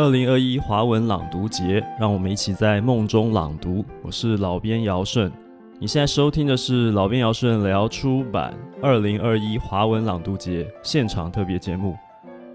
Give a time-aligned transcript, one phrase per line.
[0.00, 3.84] 二零二一华文朗读节，让我们一起在梦中朗读。
[4.02, 5.30] 我是老编姚顺，
[5.78, 11.94] 你现在收听的是老编姚顺聊出版二零二一华文朗读节现场特别节目。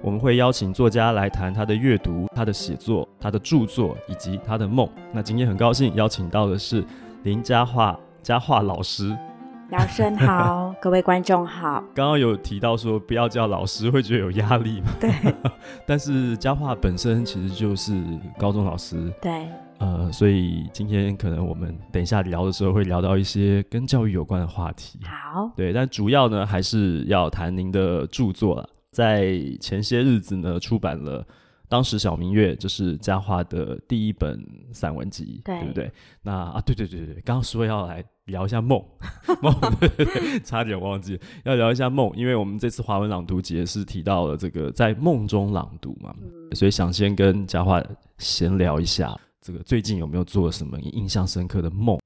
[0.01, 4.89] 我们会邀请作家来谈他的阅读、他的写作、他的著作以及他的梦。
[5.11, 6.83] 那今天很高兴邀请到的是
[7.21, 9.15] 林佳樺佳樺老师。
[9.69, 11.83] 姚顺好，各位观众好。
[11.93, 14.87] 刚刚有提到说不要叫老师，会觉得有压力嘛？
[14.99, 15.11] 对。
[15.85, 17.93] 但是佳樺本身其实就是
[18.37, 19.11] 高中老师。
[19.21, 19.47] 对。
[19.77, 24.99] 呃，所以今天可能我们等一下聊的时候会聊到一些跟教育有关的话题。
[25.03, 25.51] 好。
[25.55, 28.69] 对，但主要呢还是要谈您的著作了。
[28.91, 31.21] 在前些日子呢，出版了
[31.67, 34.39] 《当时小明月》，就是佳樺的第一本
[34.73, 35.91] 散文集，对，对不对？
[36.21, 38.83] 那啊，对对对对，刚刚说要来聊一下梦，
[39.41, 47.83] 梦，对对对，差点忘记要聊一下梦，因为我们这次华文朗读节是提到了这个在梦中朗读嘛，嗯、所以想先跟佳樺
[48.17, 51.99] 闲聊一下，这个最近有没有做什么印象深刻的梦？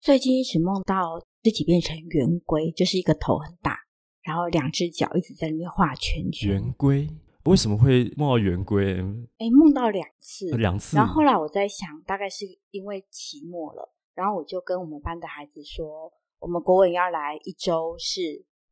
[0.00, 3.78] 最近一直梦到自己变成圆规，就是一个头很大。
[4.22, 6.52] 然后两只脚一直在里面画圈圈。
[6.52, 7.06] 圆规
[7.44, 8.94] 为什么会梦到圆规？
[9.38, 10.96] 哎，梦到两次，两次。
[10.96, 18.20] 然后后来我在想，大概是因为期末了，然后我就跟我们班的孩子说，我们国文要来一周是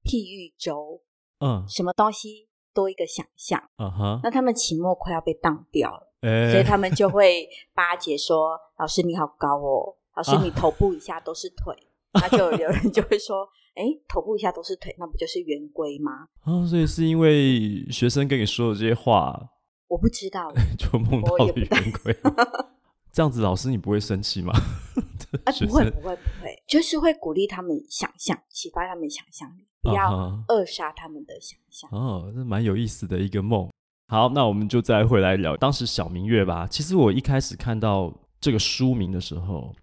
[0.02, 1.02] 譬喻周，
[1.40, 4.20] 嗯，什么东西多一个想象，嗯哼。
[4.22, 11.74] 那他们期末快要被当掉了，哎，所以他们就会巴结说：“老师你好高哦，老师你头部以下都是腿。
[12.12, 13.46] 啊”那就有人就会说。
[13.74, 16.28] 哎，头部以下都是腿，那不就是圆规吗？
[16.44, 19.48] 哦，所以是因为学生跟你说的这些话，
[19.88, 21.68] 我不知道， 就梦到了圆
[22.02, 22.16] 规。
[23.12, 24.52] 这样子，老师你不会生气吗？
[25.44, 31.88] 啊，不会，不会，不会，就是会鼓励他们想象，启发他们想象力，不要扼杀他们的想象。
[31.92, 33.70] 哦，这蛮有意思的一个梦。
[34.08, 36.66] 好，那我们就再回来聊当时小明月吧。
[36.66, 39.74] 其实我一开始看到这个书名的时候，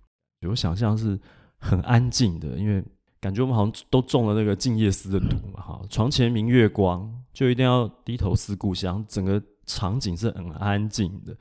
[0.47, 1.19] 我想象是
[1.58, 2.84] 很安静的，因为。
[3.22, 5.81] 感觉我们好像都中了那个静夜思的毒嘛，哈！
[5.90, 9.03] 床前明月光，就一定要低头思故乡。
[9.09, 11.35] 整个场景是很安静的。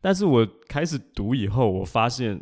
[0.00, 2.40] 但是我开始读以后，我发现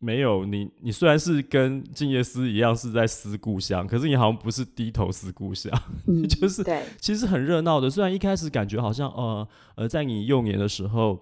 [0.00, 0.68] 没有你。
[0.80, 5.72] 你虽然是跟静夜思一样是在思故乡，可是你好像不是低头思故乡，
[6.08, 7.88] 嗯、 就是对，其实很热闹的。
[7.88, 11.20] 虽然一开始感觉好像呃呃，在你幼年的时候，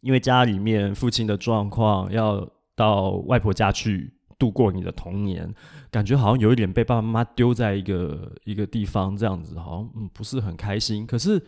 [0.00, 4.14] 因为家里面父亲的状况，要到外婆家去。
[4.40, 5.54] 度过你的童年，
[5.90, 11.06] 感觉好像有一点被爸爸妈妈丢在一个一个地方，这样子好像嗯不是很开心。
[11.06, 11.40] 可是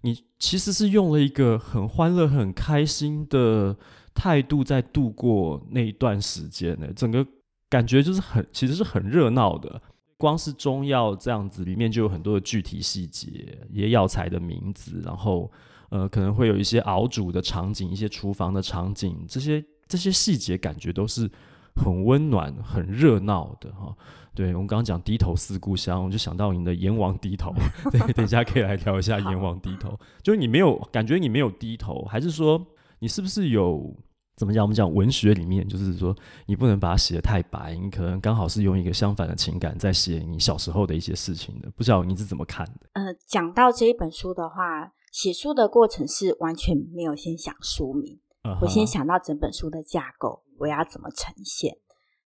[0.00, 3.76] 你其实是用了一个很欢乐、很开心的
[4.14, 6.88] 态度在度过那一段时间呢。
[6.96, 7.26] 整个
[7.68, 9.82] 感觉就是很，其实是很热闹的。
[10.16, 15.52] 光是中药这样子，里面就有很多的具体细节，一些药材的名字，然后
[15.90, 21.30] 呃可能会有一些熬煮的场景，一些厨房的场景，这些这些细节感觉都是。
[21.78, 23.96] 很温暖、很热闹的哈，
[24.34, 27.52] 对，我们刚刚讲低头思故乡，我就想到你的阎王低头，
[27.90, 29.98] 对，等一下可以来聊一下阎王低头。
[30.22, 32.60] 就是你没有感觉，你没有低头，还是说
[32.98, 33.94] 你是不是有
[34.36, 34.62] 怎么讲？
[34.62, 36.14] 我们讲文学里面，就是说
[36.46, 41.70] 你不能把它写得太白，你可能刚好是用一个相反的情感在写你小时候的一些事情的。
[41.76, 42.88] 不知道你是怎么看的？
[42.92, 48.20] 呃，讲到这一本书的话，写书的过程是完全没有先想书名。
[48.60, 51.76] 我先想到整本书的架构，我要怎么呈现，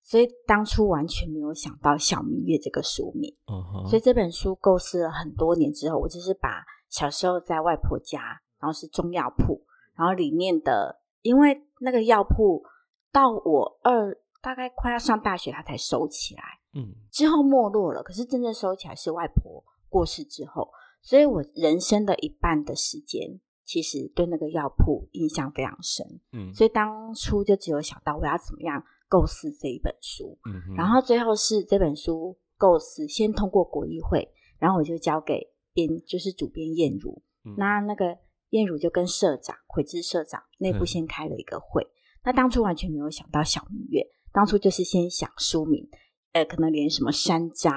[0.02, 3.34] 所以当初完全没有想到“小明月”这个书名。
[3.46, 3.88] Uh-huh.
[3.88, 8.20] 所以这本书构思了很多年之后，我就是把小时候在外婆家，
[8.60, 9.62] 然后是中药铺，
[9.96, 12.62] 然后里面的，因为那个药铺
[13.10, 16.42] 到我二大概快要上大学，他才收起来。
[16.74, 23.40] 嗯，之后没落了，可是真正收起来是外婆过世之后，所以我人生的一半的时间。
[23.72, 34.28] 其实对那个药铺印象非常深，嗯，所以当初就只有想到我要怎么样构思这一本书，嗯，然后最后是这本书构思先通过国艺会，
[34.58, 38.18] 然后我就交给编，就是主编燕如，嗯，那那个
[38.50, 45.88] 燕如就跟社长奎之社长内部先开了一个会，嗯，那当初完全没有想到小明月，当初就是先想书名。
[46.32, 47.70] 呃，可能连什么山楂，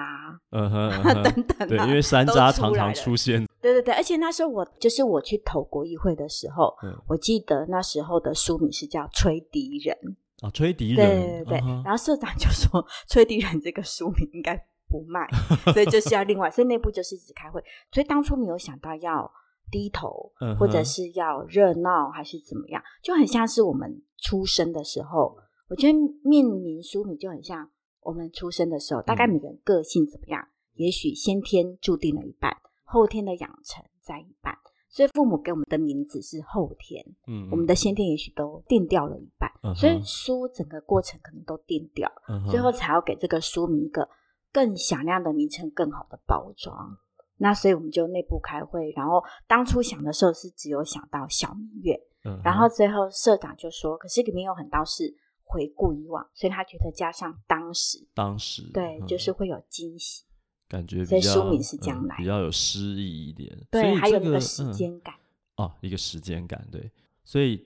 [0.51, 3.45] 嗯哼， 等等、啊，对，因为山楂常常出现。
[3.65, 9.97] 对对对，而且那时候我就是我去投国议会的时候，嗯，我记得那时候的书名是叫《吹笛人》
[10.45, 11.81] 啊，《吹笛人》对对对、嗯。
[11.83, 14.55] 然后社长就说，《吹笛人》这个书名应该
[14.87, 15.27] 不卖，
[15.73, 17.63] 所以就是要另外，所以内部就是一直开会。
[17.91, 19.31] 所以当初没有想到要
[19.71, 25.35] 低头，嗯、或者是要热闹，还是怎么样，就很像是我们出生的时候。
[25.67, 27.69] 我觉得命名书名就很像。
[28.01, 30.39] 我们出生的时候，大概每个人个性怎么样？
[30.39, 34.57] 嗯、也许先天注定了一半，后天的养成在一半。
[34.87, 44.07] 所以父母给我们的名字是后天，嗯，我们的先天也许都定掉了一半，嗯、所以书整个过程可能都定掉，嗯、最后才要给这个书名一个
[44.53, 46.97] 更响亮的名称，更好的包装。
[47.35, 60.23] 那所以我们就内部开会，然后当初想的时候是只有想到小明月，嗯，然后最后社长就说，可是里面有很多是回顾以往，所以他觉得加上当时，当时对，嗯、就是会有惊喜。
[60.67, 65.13] 感觉比较所以书名是将来、嗯、比较有诗意一点，对，这个、还有那个时间感、
[65.57, 66.91] 嗯、哦，一个时间感，对。
[67.23, 67.57] 所以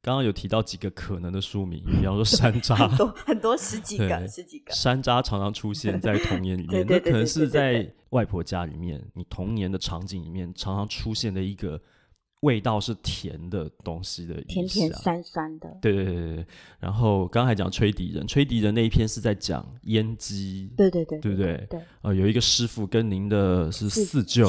[0.00, 4.72] 刚刚有提到几个可能的书名，比方说山 楂，很多很多十几个，十几个。
[4.72, 11.80] 山楂常常出现在童年里面，那可能是在外婆家里面，你童年的场景里面常常出现的一个。
[12.42, 15.68] 味道是甜的东西的，甜甜酸酸的。
[15.80, 16.46] 对对对对，
[16.80, 20.72] 然后刚刚还讲吹笛人，吹笛人那一篇是在讲阉鸡。
[20.76, 21.66] 对对对，对不对？
[21.70, 21.80] 对。
[22.02, 24.48] 呃，有一个师傅跟您的是四舅，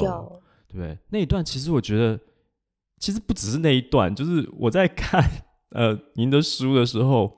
[0.68, 0.98] 对不对？
[1.10, 2.20] 那一段其实我觉得，
[2.98, 5.24] 其实不只是那一段，就是我在看
[5.70, 7.32] 呃您的书的时候，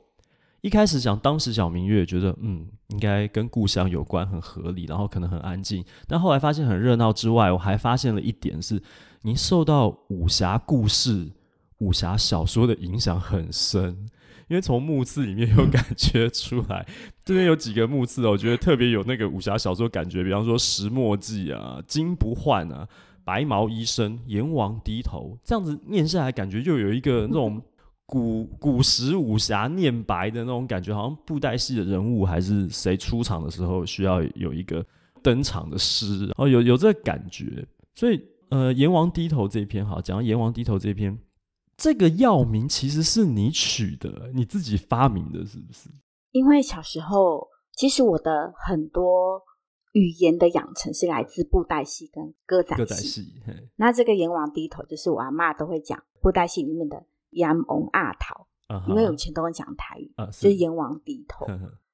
[0.61, 8.81] 一开始想当时小明月觉得嗯应该跟故乡有关，很合理，然后可能很安静，但后来发现很热闹之外，我还发现了一点是。
[9.25, 11.31] 您受到武侠故事、
[11.79, 14.07] 武侠小说的影响很深，
[14.47, 16.85] 因为从目字里面有感觉出来，
[17.23, 22.87] 这边有几个目次哦，我觉得特别有那个武侠小说感觉，比方说《石墨记》啊，《金不换》啊，
[23.23, 27.59] 《白毛医生》、《阎王低头》，这样子念下来，感觉就有一个那种
[28.05, 34.85] 古古时武侠念白的那种感觉，好像布袋戏的人物还是谁出场的时候需要有一个
[35.23, 38.21] 登场的诗，哦，有有这个感觉，所以。
[38.55, 41.19] 呃，阎王低头这一篇，哈，讲到阎王低头这一篇，
[41.75, 45.89] 这个药名其实是你取的，你自己发明的，是不是？
[46.31, 49.41] 因为小时候，其实我的很多
[49.91, 52.75] 语言的养成是来自布袋戏跟歌仔戏。
[52.77, 53.33] 歌仔戏，
[53.75, 58.47] 那这个阎王低头，就是我阿妈都会讲布袋戏里面的阎王阿桃，
[58.87, 61.45] 因为以前都会讲台语，就是阎王低头，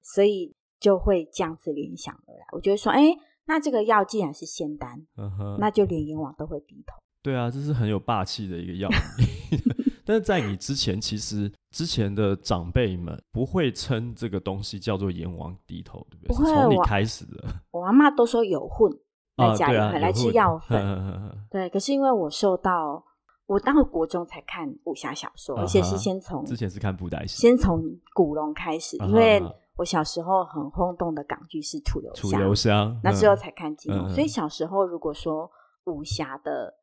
[0.04, 2.46] 所以就会这样子联想而来。
[2.52, 3.18] 我觉得说，哎。
[3.52, 5.58] 那这个药既然是仙丹，uh huh.
[5.60, 6.96] 那就连阎王都会低头。
[7.22, 9.60] 对啊，这是很有霸气的一个药名。
[10.06, 16.28] 但是在你之前，其实之前的长辈们不会称这个东西叫做阎王低头，对不对？
[16.30, 17.44] 不会，从你开始的。
[17.72, 18.90] 我阿妈都说有混
[19.36, 20.82] 来家里来吃药 粉。
[21.52, 23.04] 对，可是因为我受到
[23.48, 25.60] 我到了国中才看武侠小说，uh.
[25.60, 27.84] 而且是先从之前是看布袋戏，先从
[28.14, 29.08] 古龙开始，uh.
[29.08, 29.44] 因为。
[29.78, 34.08] 我小时候很轰动的港剧是《楚留香》，楚留香，那之后才看金庸。
[34.08, 35.50] 嗯、所以小时候如果说
[35.86, 36.76] 武侠的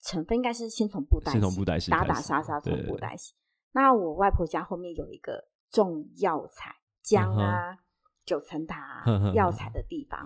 [0.00, 3.34] 成分，应该是先从布袋戏，先从布袋戏打打杀杀，从布袋戏。
[3.72, 7.78] 那我外婆家后面有一个种药材姜啊、嗯、
[8.24, 9.04] 九层塔
[9.34, 10.24] 药材的地方，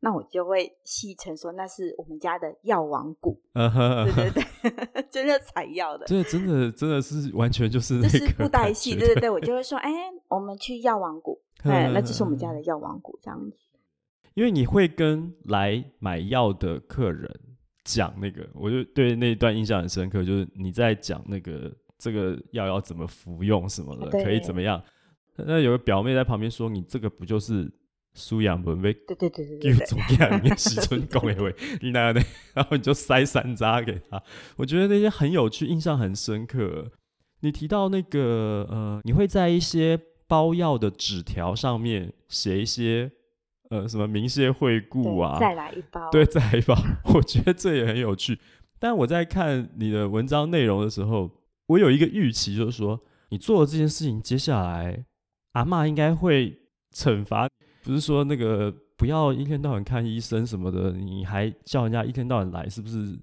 [0.00, 3.42] 那我就会戏称说那是我们家的药王谷。
[3.54, 9.90] 嗯、对对对， 真的采药的，这真的真的是完全就是那个就是布袋戏，对对对，我就会说，哎，
[10.28, 11.42] 我们去药王谷。
[11.62, 13.58] 对，那就是我们家的药王谷这样子。
[14.34, 17.28] 因为你会跟来买药的客人
[17.84, 24.82] 讲那个，我就对那一段印象很深刻，就是你在讲那个这个药要怎么服用什么的，对可以怎么样。
[25.36, 27.66] 那有个表妹在旁边说：“你这个不就是
[28.12, 30.40] 苏养文威？”对对对对对，对，怎么样？
[30.44, 34.22] 你喜春公一位，你拿那，然后你就塞山楂给他。
[34.56, 36.92] 我觉得那些很有趣，印象很深刻。
[37.40, 39.98] 你提到那个呃，你会在一些。
[40.28, 43.10] 包药的纸条上面写一些，
[43.70, 46.76] 呃，什么明谢惠顾啊，再来一包，对，再来一包。
[47.14, 48.38] 我觉得这也很有趣。
[48.78, 51.30] 但我在看你的文章内容的时候，
[51.66, 55.04] 我有一个预期，就是说，你做了这件事情，接下来
[55.52, 56.56] 阿妈应该会
[56.92, 57.48] 惩罚，
[57.82, 63.18] 不是说那个不要一天到晚看医生什么的，你还叫人家一天到晚来，是不是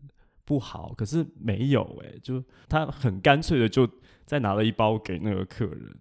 [0.45, 0.93] 不好？
[0.97, 3.87] 可是没有，欸，哎，就他很干脆的就
[4.25, 5.95] 再拿了一包给那个客人，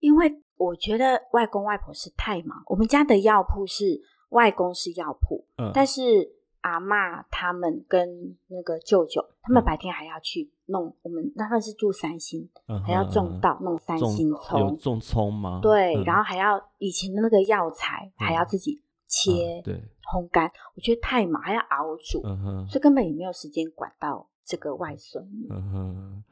[0.00, 0.32] 因为。
[0.56, 2.62] 我觉得外公外婆是太忙。
[2.66, 6.32] 我们家的药铺是外公是药铺，嗯，但是
[6.62, 10.94] 阿妈他们跟那个舅舅，他们白天还要去弄。
[11.02, 15.60] 我们他们是住三星，嗯、还要种稻弄三星葱，有种葱吗？
[15.62, 19.74] 对，嗯、然后还要以前的那个药材还要自己切，对，
[20.12, 20.50] 烘干。
[20.74, 22.20] 我觉得太忙，还要熬煮，
[22.68, 25.24] 所以根本也没有时间管到这个外孙。
[25.50, 26.24] 嗯哼，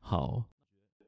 [0.00, 0.42] 好。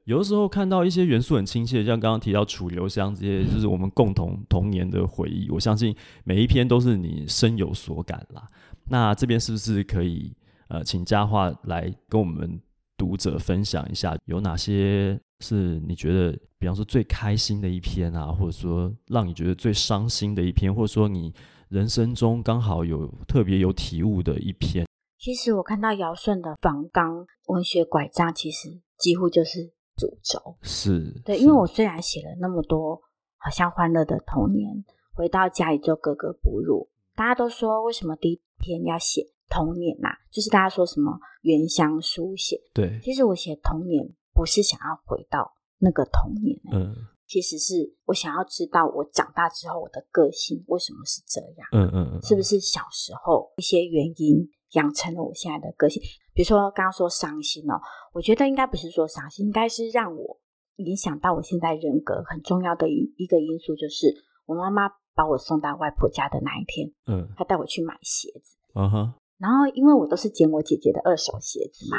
[0.05, 5.49] 有的时候看到一些元素很亲切，像刚刚提到楚留香这些，就是我们共同童年的回忆。
[5.49, 8.47] 我相信每一篇都是你深有所感啦。
[8.89, 10.35] 那这边是不是可以
[10.69, 12.59] 呃，请佳樺来跟我们
[12.97, 21.33] 读者分享一下，有哪些是你觉得，比方说最开心的一篇啊，或者说让你觉得最伤心的一篇，或者说你
[21.69, 24.85] 人生中刚好有特别有体悟的一篇？
[25.17, 30.57] 其实我看到尧舜的访纲文学拐杖，其实几乎就是主轴。
[30.63, 32.99] 是，对，因为我虽然写了那么多，
[33.37, 36.89] 好像欢乐的童年，回到家里就格格不入。
[37.15, 40.17] 大家都说，为什么第一篇要写童年呐、啊？
[40.31, 42.59] 就是大家说什么原乡书写。
[42.73, 46.95] 对，其实我写童年不是想要回到那个童年、欸，嗯，
[47.27, 54.49] 其实是我想要知道我长大之后我的个性为什么是这样，嗯嗯嗯，是不是小时候一些原因？
[54.71, 56.01] 养成了我现在的个性，
[56.41, 57.79] 比如说刚刚说伤心哦，
[58.13, 60.39] 我觉得应该不是说伤心，应该是让我
[60.77, 64.07] 影响到我现在人格很重要的一一个因素，就是
[64.47, 71.97] 我妈妈把我送到外婆家的那一天，嗯，她带我去买鞋子，嗯哼，然后因为我都是捡我姐姐的二手鞋子嘛，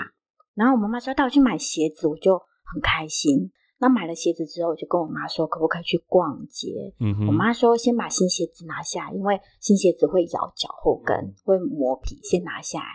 [0.54, 2.36] 然后我妈妈说带我去买鞋子，我就
[2.74, 3.52] 很开心。
[3.78, 6.92] 那买了鞋子之后，我就跟我妈说，可不可以去逛街？
[6.98, 12.86] 嗯哼，我妈说先把新鞋子拿下来，因为新鞋子会咬脚后跟，会磨皮，先拿下来。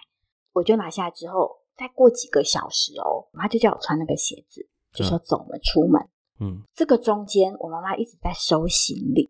[0.58, 6.02] 我就拿下来之后，再过几个小时哦，我妈就叫我穿那个鞋子，就说走，我们出门。
[6.40, 9.30] 嗯，这个中间我妈妈一直在收行李，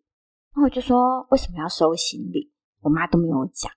[0.56, 2.52] 那我就说为什么要收行李？
[2.82, 3.72] 我妈都没有讲。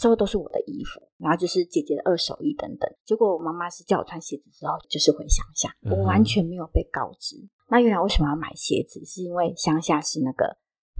[0.00, 2.90] 收的都是我的衣服，然后就是姐姐的二手衣等等。
[3.04, 7.36] 结果我妈妈是叫我穿鞋子之后，就是回乡下，我完全没有被告知。
[7.36, 9.04] 嗯、那原来为什么要买鞋子？
[9.04, 10.56] 是因为乡下是那个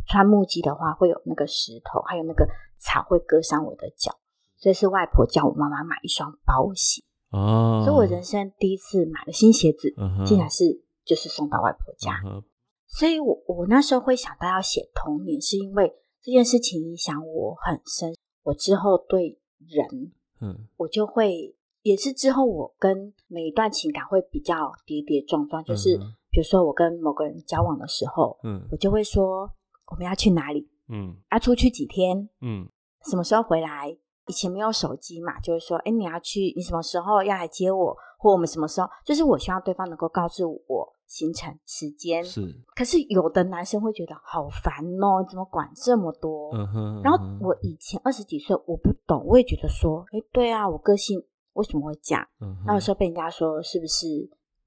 [0.07, 2.47] 穿木屐的话，会有那个石头，还有那个
[2.79, 4.17] 草会割伤我的脚，
[4.57, 7.03] 所以是外婆叫我妈妈买一双包鞋。
[7.31, 12.23] 哦，所以我人生第一次买了新鞋子，嗯、竟然是就是送到外婆家。
[12.25, 12.43] 嗯、
[12.87, 15.93] 所以我我那时候会想到要写童年，是因为
[16.23, 18.15] 这件事情影响我很深。
[18.45, 25.99] 我之后对人，嗯，我就会也是之后我跟每一段情感会比较跌跌撞撞，就是
[26.31, 29.51] 比如说我跟某个人交往的时候，嗯，我就会说
[29.91, 32.69] 我们要去哪里，嗯，要出去几天，嗯，
[33.11, 33.97] 什么时候回来？
[34.27, 38.89] 以前没有手机嘛，就是说，哎，你要去，你什么时候要来接我，或我们什么时候？
[39.05, 40.95] 就是我希望对方能够告诉我。
[41.07, 42.41] 行程时间是，
[42.75, 46.51] 可是有的男生会觉得好烦哦，怎么管这么多？
[46.57, 47.03] 嗯哼。
[47.05, 52.27] 然后我以前二十几岁，我不懂，我也觉得说，哎，对啊，我个性为什么会这样？
[52.41, 52.65] 嗯哼。
[52.67, 54.07] 那有时候被人家说是不是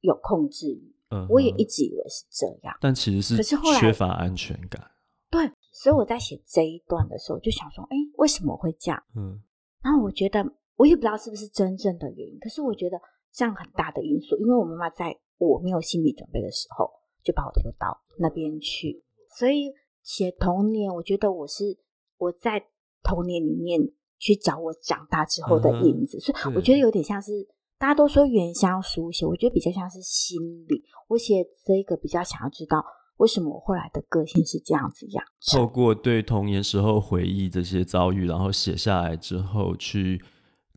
[0.02, 0.96] 有控制欲？
[1.10, 1.26] 嗯。
[1.28, 4.92] 我也一直以为是这样，但其实是，可是后来缺乏安全感。
[5.30, 9.04] 对，所以我在写这一段的时候，就想说，哎，为什么会这样？
[9.16, 9.42] 嗯。
[9.84, 10.44] 然后我觉得，
[10.76, 13.00] 我也不知道是不是真正的原因，可是我觉得
[13.32, 15.18] 这样很大的因素，因为我妈妈在。
[15.40, 16.90] 我没有心理准备的时候，
[17.22, 19.04] 就把我丢到那边去。
[19.38, 21.78] 所以写童年，我觉得我是
[22.18, 22.60] 我在
[23.04, 23.80] 童年里面
[24.18, 26.18] 去找我长大之后的影子。
[26.18, 30.84] 嗯、所以我觉得有点像是大家都说原乡书写，我觉得比较像是心理。
[31.08, 32.84] 我写这个比较想要知道
[33.18, 35.24] 为什么我后来的个性是这样子样。
[35.52, 40.22] 透过对童年时候回忆这些遭遇，然后写下来之后去。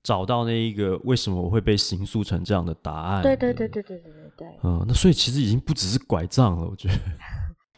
[0.03, 3.23] 找到那一个为什么我会被形塑成这样的答案？
[3.23, 4.49] 对对对对对对对对。
[4.63, 6.95] 嗯，那所以其实已经不只是拐杖了，我觉得。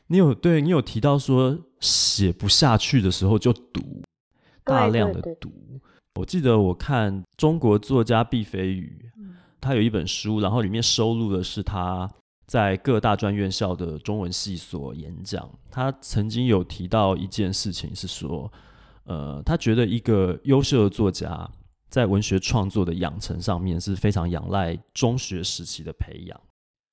[0.06, 3.80] 你有对你有提到说写不下去的时候就读，
[4.62, 5.50] 大量的读。
[6.14, 12.08] 我记得我看中国作家毕飞宇，嗯，他有一本书，然后里面收录的是他
[12.52, 15.48] 在各大专院校的中文系所演讲。
[15.70, 18.52] 他曾经有提到一件事情是说，
[19.04, 21.50] 呃，他觉得一个优秀的作家。
[21.88, 26.38] 在文学创作的养成上面是非常仰赖中学时期的培养。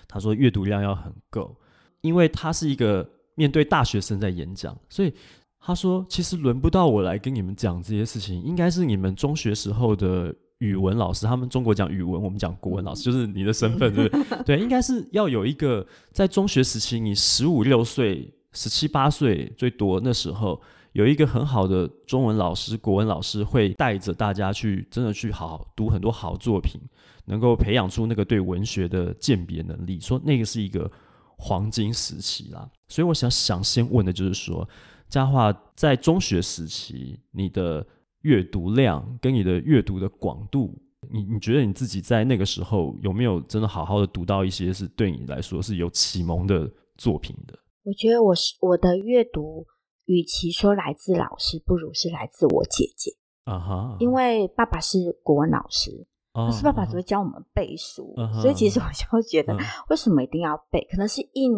[0.08, 1.54] 他说阅读量要很够，
[2.00, 5.13] 因为他是一个面对大学生在演讲，所以
[5.60, 14.44] 他说其实轮不到我来跟你们讲这些事情，应该是你们中学时候的语文老师，他们中国讲语文，我们讲国文老师，就是你的身份，对不对？
[14.56, 20.62] 对，应该是要有一个在中学时期，你十五六岁、十七八岁最多那时候。
[20.94, 26.82] 有一个很好的中文老师、国文老师会带着大家去，真的去好好读很多好作品，
[27.25, 30.00] 能够培养出那个对文学的鉴别能力。
[30.00, 30.92] 说那个是一个
[31.38, 32.68] 黄金时期啦。
[32.88, 34.68] 所以我想想先问的就是说，
[35.08, 37.86] 佳桦在中学时期，你的
[38.22, 40.78] 阅读量跟你的阅读的广度，
[41.12, 47.58] 你你觉得你自己在那个时候有没有真的好好的读到一些是对你来说是有启蒙的作品的？
[47.84, 49.66] 我觉得我是我的阅读。
[50.06, 53.12] 与其说来自老师，不如是来自我姐姐
[53.44, 53.76] 啊哈。
[53.76, 54.00] Uh huh.
[54.00, 58.42] 因为爸爸是国文老师，uh 是爸爸只会教我们背书，uh huh.
[58.42, 59.56] 所以其实我就觉得，
[59.88, 60.92] 为什么一定要背？Uh huh.
[60.94, 61.54] 可能是应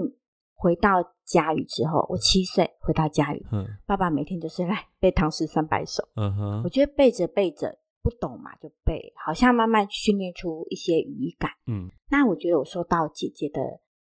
[0.53, 3.67] 回到家里之后，我七岁回到家里，uh huh.
[3.85, 6.61] 爸爸每天就是来背《唐诗三百首》嗯哼。
[6.63, 11.51] 我觉得背着背着不懂嘛，就背，好像慢慢训练出一些语感。
[11.67, 13.61] 嗯，那我觉得我受到姐姐的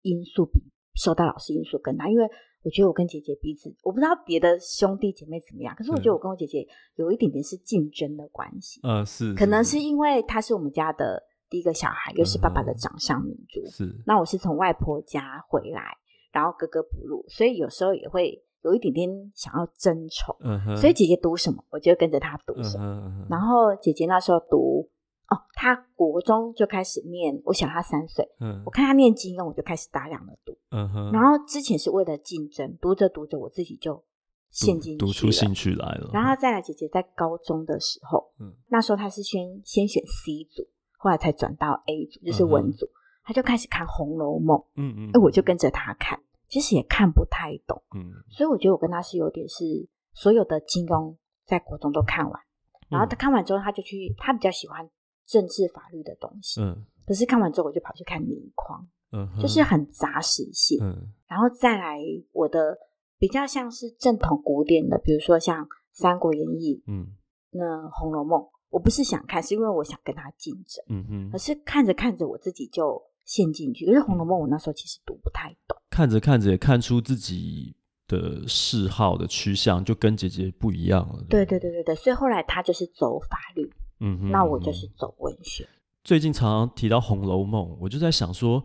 [0.02, 0.60] 因素比
[0.94, 2.25] 受到老师因素更大，因为
[2.62, 8.80] 我觉得我跟姐姐彼此，我不知道别的兄弟姐妹怎么样，可是我觉得我跟我姐姐有一点点是竞争的关系。
[8.84, 13.64] 嗯，是，可能是因为她是我们家的第一个小孩，又是爸爸的掌上明珠。
[13.70, 15.96] 是，那我是从外婆家回来，
[16.32, 20.37] 然后格格不入，所以有时候也会有一点点想要争宠。
[20.76, 23.26] 所以姐姐读什么，我就跟着她读什么。
[23.28, 24.88] 然后姐姐那时候读。
[25.30, 28.26] 哦，她国中就开始念，我小她三岁。
[28.40, 30.56] 嗯，我看她念金庸，我就开始大量的读。
[30.70, 31.12] 嗯哼。
[31.12, 34.02] 然后之前是为了竞争，读着读着，我自己就
[34.50, 36.08] 陷进，读出兴趣来了。
[36.14, 40.66] 然后再来，姐姐在高中的时候，嗯，那时候她是先先选 C 组，
[40.97, 42.88] 后来才转到 A 组，就是文组。
[43.28, 46.18] 他就开始看《红楼梦》，嗯嗯，哎，我就跟着他看，
[46.49, 48.11] 其实也看不太懂，嗯。
[48.30, 52.40] 所以我觉得我跟他是有点是所有的金庸在国中都看完，
[52.88, 54.88] 然后他看完之后，他就去，他比较喜欢。
[55.26, 62.00] 政治法律的东西，嗯，可是看完之后我就跑去看明框，嗯，就是很杂食性，嗯，然后再来
[62.32, 62.78] 我的
[63.18, 67.08] 比较像是正统古典的，比如说像《三国演义》，嗯，
[67.50, 83.70] 那《红楼梦》，我不是想看，是因为我想跟他竞争，嗯哼，可是看着看着我自己就陷进去，可是《红楼梦》我那时候其实读不太懂，看着看着也看出自己的嗜好的趋向就跟姐姐不一样了，对对对对对，所以后来他就是走法律。
[84.00, 85.68] 嗯哼，那我就是走文学。
[86.04, 88.64] 最近常常提到《红楼梦》，我就在想说，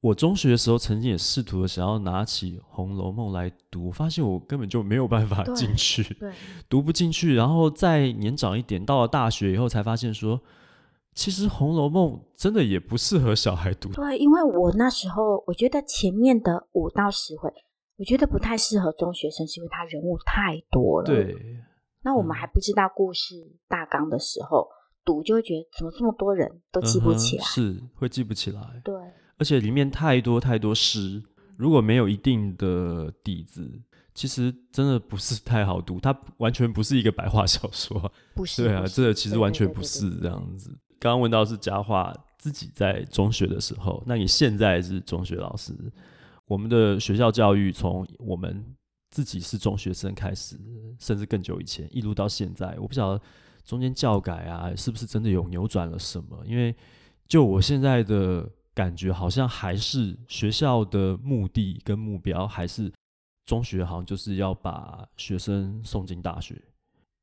[0.00, 6.32] 我中学的时候曾经也试图的想要拿起《红楼梦》来读，发现我根本就没有办法进去，对，对，
[6.68, 7.34] 读不进去。
[7.34, 10.40] 然后再年长一点，到了大学以后，才发现说，
[11.14, 13.90] 其实《红楼梦》真的也不适合小孩读。
[13.92, 17.52] 对，因为我那时候我觉得前面的五到十回，
[17.98, 21.06] 我觉得不太适合中学生，是因为他人物太多了。
[21.06, 21.36] 对。
[22.04, 23.34] 那我们还不知道故事
[23.68, 24.72] 大纲的时候，嗯、
[25.04, 28.60] 读就会觉得怎么这么多人都记不起来，嗯、是会记不起来。
[28.82, 28.94] 对，
[29.38, 31.22] 而且里面太多太多诗，
[31.56, 33.70] 如果没有一定的底子，
[34.14, 36.00] 其实真的不是太好读。
[36.00, 38.64] 它完全不是一个白话小说，不是。
[38.64, 40.76] 对啊，这个其实完全不是这样子。
[41.02, 45.74] 刚刚问到是佳樺自己在中学的时候，那你现在是中学老师，
[46.46, 48.64] 我们的学校教育从我们。
[49.14, 50.58] 自己是中学生开始，
[50.98, 53.22] 甚至更久以前，一路到现在，我不晓得
[53.62, 56.42] 中间教改啊，是不是真的有扭转了什么？
[56.46, 56.74] 因为
[57.28, 62.90] 就我现在的感觉，好像还是学校的目的跟目标，还是
[63.44, 66.58] 中学好像就是要把学生送进大学。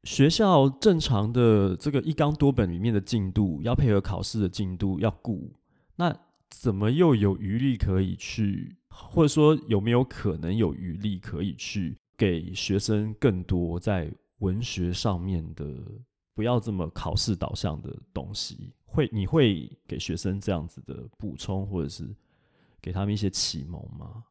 [0.04, 5.52] 学校正常的这个一纲多本里面的进度，要配合考试的进度要顾，
[5.96, 6.16] 那
[6.50, 8.76] 怎么又有余力可以去？
[8.88, 15.66] 或者说有没有可能有余力可以去给学生更多在文学上面的，
[16.34, 18.74] 不要这么考试导向的东西？
[18.86, 22.10] 会你会给学生这样子的补充，或者是
[22.82, 24.24] 给他们一些启蒙吗？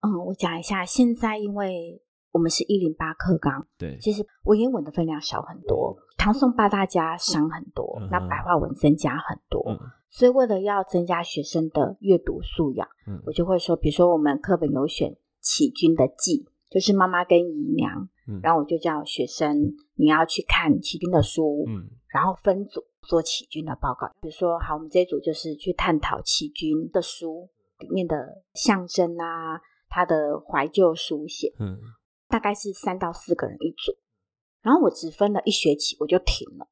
[0.00, 2.00] 嗯，我讲一下，现在因为
[2.32, 9.62] 我们是一零八课纲，对，其实文言文的分量少很多，唐宋八大家伤很多，嗯、那白话文增加很多。
[9.68, 9.78] 嗯。
[10.10, 24.06] 所以，为了要增加学生的阅读素养，嗯，我就会说，比如说我们课本有选起君的记，就是妈妈跟姨娘，嗯，然后我就叫学生你要去看起君的书，嗯，然后分组做起军的报告。
[24.20, 31.78] 比如说，好，我们这一组就是去探讨起军的书里面的象征啊，他的怀旧书写，嗯，
[32.32, 33.92] 大概是三到四个人一组，
[34.62, 36.66] 然后我只分了一学期，我就停了，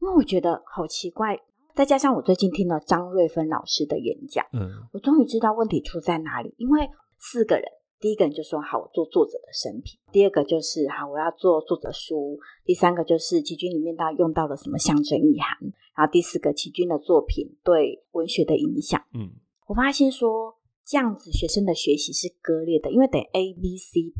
[0.00, 1.38] 因为我觉得好奇怪。
[1.76, 6.52] 再加上我最近听了张瑞芬老师的演讲，嗯，我终于知道问题出在哪里。
[6.58, 6.88] 因为
[7.20, 7.64] 四个人，
[8.00, 19.00] 第一个人就说好，我做作者的生平；第二个就是好，我要做作者书；第三个就是齐军里面到用到了什么象征意涵；然后第四个齐军的作品对文学的影响。
[19.14, 19.30] 嗯，
[19.68, 24.10] 我发现说这样子学生的学习是割裂的，因为得 A B C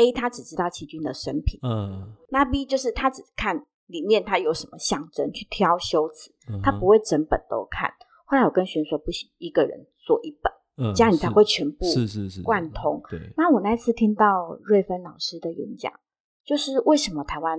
[0.00, 3.66] D，A 他只知道起君的生平，嗯，那 B 就是他只看。
[3.90, 5.32] 里面他有什么象征？
[5.32, 6.30] 去挑修辞，
[6.62, 7.92] 他不会整本都看。
[8.24, 13.02] 后来我跟学生说不行，一个人做一本，嗯、这样你才会全部是是是贯通。
[13.10, 13.18] 对。
[13.36, 15.92] 那我那次听到瑞芬老师的演讲，
[16.44, 17.58] 就是为什么台湾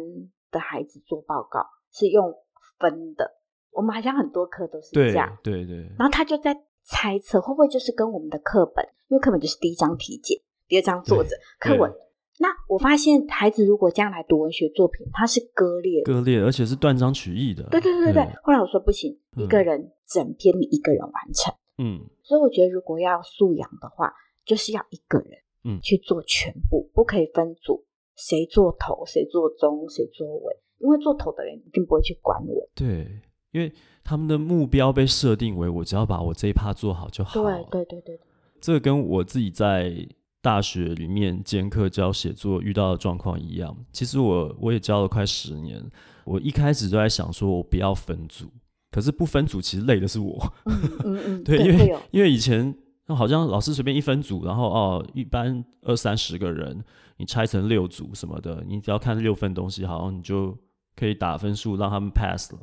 [0.52, 2.34] 的孩子做报告是用
[2.80, 3.30] 分的？
[3.72, 5.38] 我们好像很多课都是这样。
[5.44, 5.96] 对对，对。
[6.00, 11.94] 然后他就在猜测，会不会就是跟我们的课本，因为课本就是第一章题解，第二章作者课文。
[12.42, 17.62] 那我发现，孩子如果将来读文学作品，他是割裂，割裂，而且是断章取义的。
[17.70, 18.24] 对对对对对。
[18.24, 21.54] 对后来我说不行，一个人整篇你一个人完成。
[21.78, 22.02] 嗯。
[22.24, 24.12] 所以我觉得，如果要素养的话，
[24.44, 32.70] 就是要一个人，嗯，去做全部，嗯、不可以分组，谁做头，谁做中，谁做尾，因为做头的人一定不会去管尾。
[32.74, 33.08] 对，
[33.52, 33.72] 因为
[34.04, 37.40] 他们的目标被设定为，我只要把我这一趴做好就好。
[37.44, 38.20] 对对对对。
[38.60, 39.94] 这个跟我自己在。
[40.42, 43.76] 大学里面兼课教写作遇到的状况一样。
[43.92, 45.84] 其实我我也教了快十年，
[46.26, 48.52] 我一开始就在想说，我不要分组。
[48.90, 50.54] 可是不分组，其实累的是我。
[50.66, 52.76] 嗯嗯嗯， 对，因为因为以前
[53.08, 56.84] 好像老师随便一分组，然后哦，一般二三十个人，
[57.16, 60.58] 你拆成六组什么的，你只要看六份东西，好像你就
[60.96, 62.60] 可以打分数让他们 pass 了。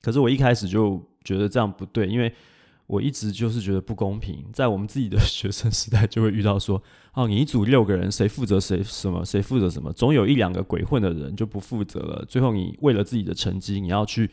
[0.00, 2.32] 可是我一开始就觉得这样不对，因为
[2.88, 4.44] 我一直就是觉得不公平。
[4.52, 6.82] 在我们自己的 学生时代，就会遇到说，
[7.14, 12.24] 哦，你一组六个人，谁负责谁什么，谁负责什么，总有一两个鬼混的人就不负责了。
[12.26, 14.28] 最后你为了自己的成绩，你要去。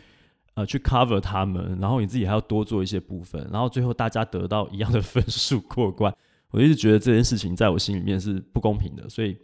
[0.58, 6.16] 呃，去 cover 他们，然后你自己还要多做一些部分，然后最后大家得到一样的 分数过关。
[6.50, 9.36] 我一直觉得这件事情在我心里面是不公平的，所以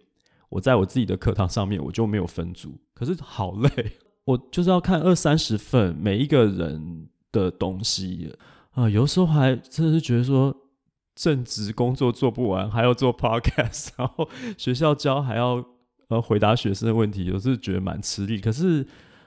[0.47, 2.80] 我在我自己的课堂上面我就没有分组。
[2.93, 3.91] 可是好累，
[4.24, 8.34] 我就是要看二三十份每一个人的东西
[8.72, 10.56] 啊，呃，有时候还真的是觉得说
[11.16, 15.64] 正职工作做不完，还要做 podcast，然后学校教还要
[16.10, 18.40] 呃回答学生的问题，有时觉得蛮吃力。
[18.40, 18.86] 可是。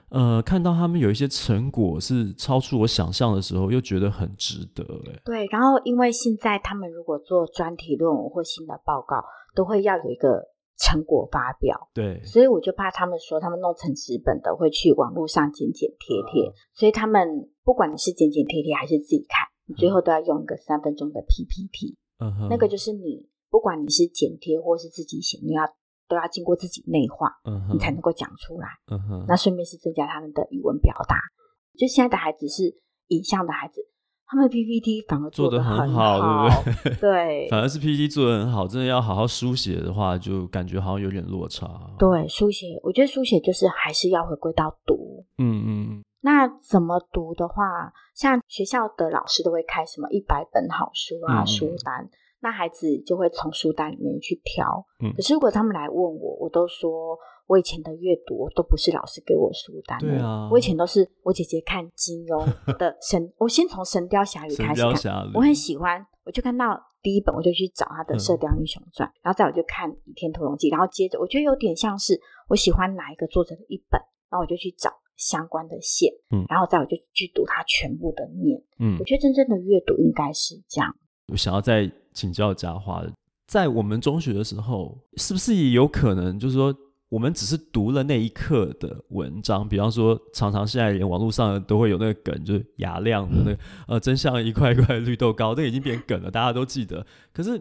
[0.09, 5.19] 呃，看到他们有一些成果是超出我想象的时候，又觉得很值得哎。
[5.25, 10.43] 对，然后因为现在他们如果做专题论文或新的报告，都会要有一个
[10.77, 11.89] 成果发表。
[11.91, 21.97] 对，所以我就怕他们说他们弄成纸本的会去网络上剪剪贴贴，嗯、所以他们不管你是剪剪贴贴还是自己看，你最后都要用一个三分钟的 PPT。
[22.19, 25.63] 嗯哼，那个就是你不管你是剪贴或是自己写，你要。
[26.07, 27.33] 都要经过自己内化，
[27.73, 28.67] 你才能够讲出来。
[28.91, 31.15] 嗯、哼那顺便是增加他们的语文表达。
[31.75, 33.81] 就现在的孩子是影像的孩子，
[34.27, 37.09] 他们 PPT 反而做得很好，做得很好，对不对？
[37.09, 38.67] 对， 反而是 PPT 做得很好。
[38.67, 41.67] 真的要好好书写的话，就感觉好像有点落差。
[41.97, 45.25] 对，书写，我觉得书写就是还是要回归到读。
[45.39, 46.03] 嗯嗯。
[46.25, 52.09] 那怎么读的话，像学校的老师都会开什么一百本好书啊，嗯、书单。
[52.39, 62.43] 那孩子就会从书单里面去挑，嗯，可是如果他们来问我，我都说我以前的阅读都不是老师给我书单的，对啊，我以前都是我姐姐看金庸
[62.77, 80.95] 的神，我先从《神雕侠侣》开始看，我很喜欢，我就看到第一本，我就去找他的《射雕英雄传》，嗯，然后再我就看《倚天屠龙记》，然后接着我觉得有点像是我喜欢哪一个作者的一本，然后我就去找相关的线，嗯，然后再我就去读它全部的面，嗯，我觉得真正的阅读应该是这样。
[81.27, 83.11] 我想要再请教佳樺，
[83.47, 86.75] 在我们中学的时候，是不是也有可能，就是说，
[87.09, 89.67] 我们只是读了那一课的文章？
[89.67, 97.05] 比方说，常常现在连网络上都会有那个梗，就是雅亮的那个， 呃，真像一块一块绿豆糕，那已经变梗了，大家都记得。
[97.33, 97.57] 可是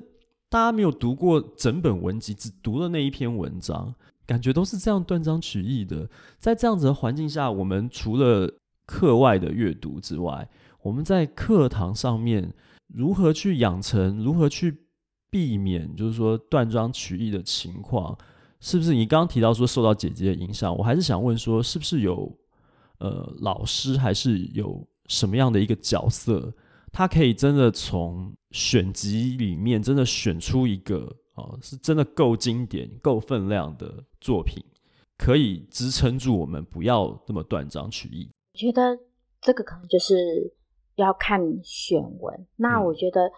[0.48, 3.94] 大家没有读过整本文集，只读了那一篇文章，
[4.26, 6.08] 感觉都是这样断章取义的。
[6.38, 8.50] 在这样子的环境下，我们除了
[8.86, 10.48] 课外的阅读之外，
[10.82, 12.52] 我们在课堂上面。
[12.92, 14.22] 如何去养成？
[14.22, 14.84] 如何去
[15.30, 15.96] 避免？
[15.96, 18.16] 就是说断章取义的情况，
[18.60, 20.76] 是不是你刚刚提到说受到姐姐的影响？
[20.76, 22.30] 我还是想问说，是不是有
[22.98, 26.54] 呃老师，还是有什么样的一个角色，
[26.92, 34.64] 他可以真的从选集里面真的选出一个哦，是真的够经典、够分量的作品，
[35.18, 38.30] 可以支撑住我们不要那么断章取义？
[38.54, 38.98] 我觉得
[39.40, 40.54] 这个可能就是。
[40.96, 43.28] 要看选文，那我觉得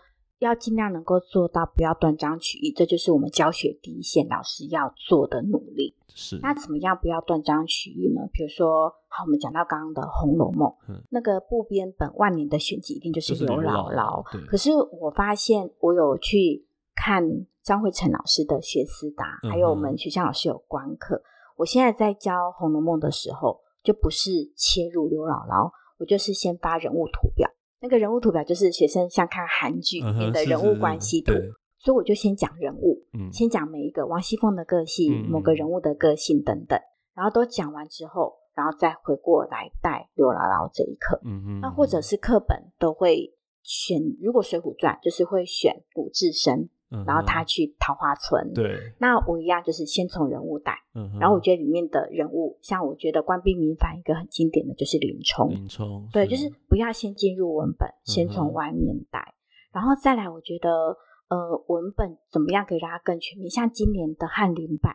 [0.41, 5.97] 要尽量能够做到不要断章取义，嗯、这就是我们教学第一线老师要做的努力。
[6.15, 8.29] 是，那怎么样不要断章取义呢？
[8.31, 14.23] 比如说，好，我们讲到刚刚的《红楼梦》，嗯，那个部编本万年的选集一定就是刘姥姥。
[14.45, 17.25] 可是我发现，我有去看
[17.67, 21.21] 张惠成老师的学思达，还有我们学校老师有观课。
[21.57, 25.69] 我现在在教《红楼梦》的时候，就不是切入刘姥姥。
[25.99, 27.51] 我就是先发人物图表，
[27.81, 36.79] 那个人物图表就是学生像看韩剧里面的人物关系图，uh 所以我就先讲人物，嗯，先讲每一个王熙凤的个性，嗯、某个人物的个性等等，
[37.15, 46.71] 然后都讲完之后，然后再回过来带刘姥姥这一课，嗯嗯，那或者是课本都会选，如果《水浒传》就是会选鲁智深。
[47.05, 59.35] 然后他去桃花村，对，那我一样就是先从人物带，嗯，然后我觉得里面的人物，像我觉得官兵民反一个很经典的就是林冲，林冲，对，就是不要先进入文本，先从外面带，嗯、
[59.73, 60.97] 然后再来，我觉得
[61.29, 63.51] 呃文本怎么样可以让它更全面？
[63.51, 64.95] 像今年的翰林版，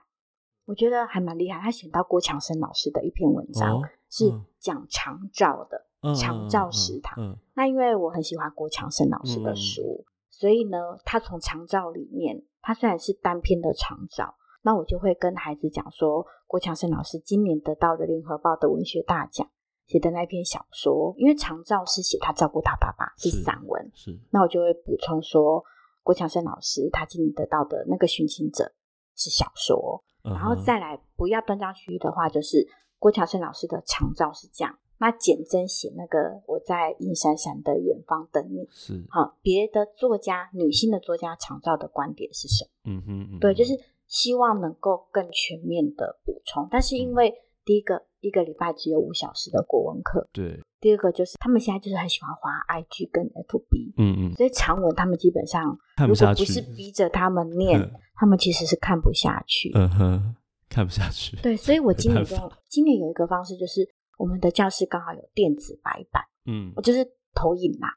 [0.66, 10.06] 我觉得还蛮厉害，他选到郭强生老师的一篇文章，哦、是讲长照的，嗯、长照食堂，嗯嗯、那因为我很喜欢郭强生老师的书。
[10.42, 19.48] 嗯所以呢，他从长照里面，他虽然是单篇的长照，那我就会跟孩子讲说，郭强生老师今年得到的联合报的文学大奖
[19.86, 25.64] 写的那篇小说，因为长照是写他照顾他爸爸是散文，是，那我就会补充说，
[26.02, 28.74] 郭强生老师他今年得到的那个寻亲者
[29.16, 34.76] 是小说，然后再来不要断章取义的话，就是郭强生老师的长照是这样。
[35.02, 39.36] 那简真写那个我在阴闪闪的远方等你，是好。
[39.42, 42.92] 别的作家女性的作家常照的观点是什么？
[42.92, 43.74] 嗯哼，嗯哼，对，就是
[44.06, 46.68] 希望能够更全面的补充。
[46.70, 47.34] 但是因为
[47.66, 50.62] 第一个、嗯、一个礼拜只有五小时的国文课，对。
[50.80, 55.76] 第二个就是他们现在就是很喜欢滑 IG 跟 FB，嗯嗯，所以长文他们基本上
[56.08, 59.72] 如果不是逼着他们念，他们其实是看不下去。
[59.74, 60.36] 嗯哼，
[60.70, 61.36] 看不下去。
[61.38, 62.36] 对，所以我今年就
[62.68, 63.82] 今年有一个方式就是。
[64.22, 67.04] 我们的教室刚好有电子白板，嗯，我就是
[67.34, 67.88] 投影嘛。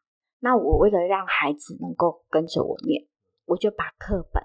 [0.41, 3.07] 那我为了让孩子能够跟着我念，
[3.45, 4.43] 我就把课本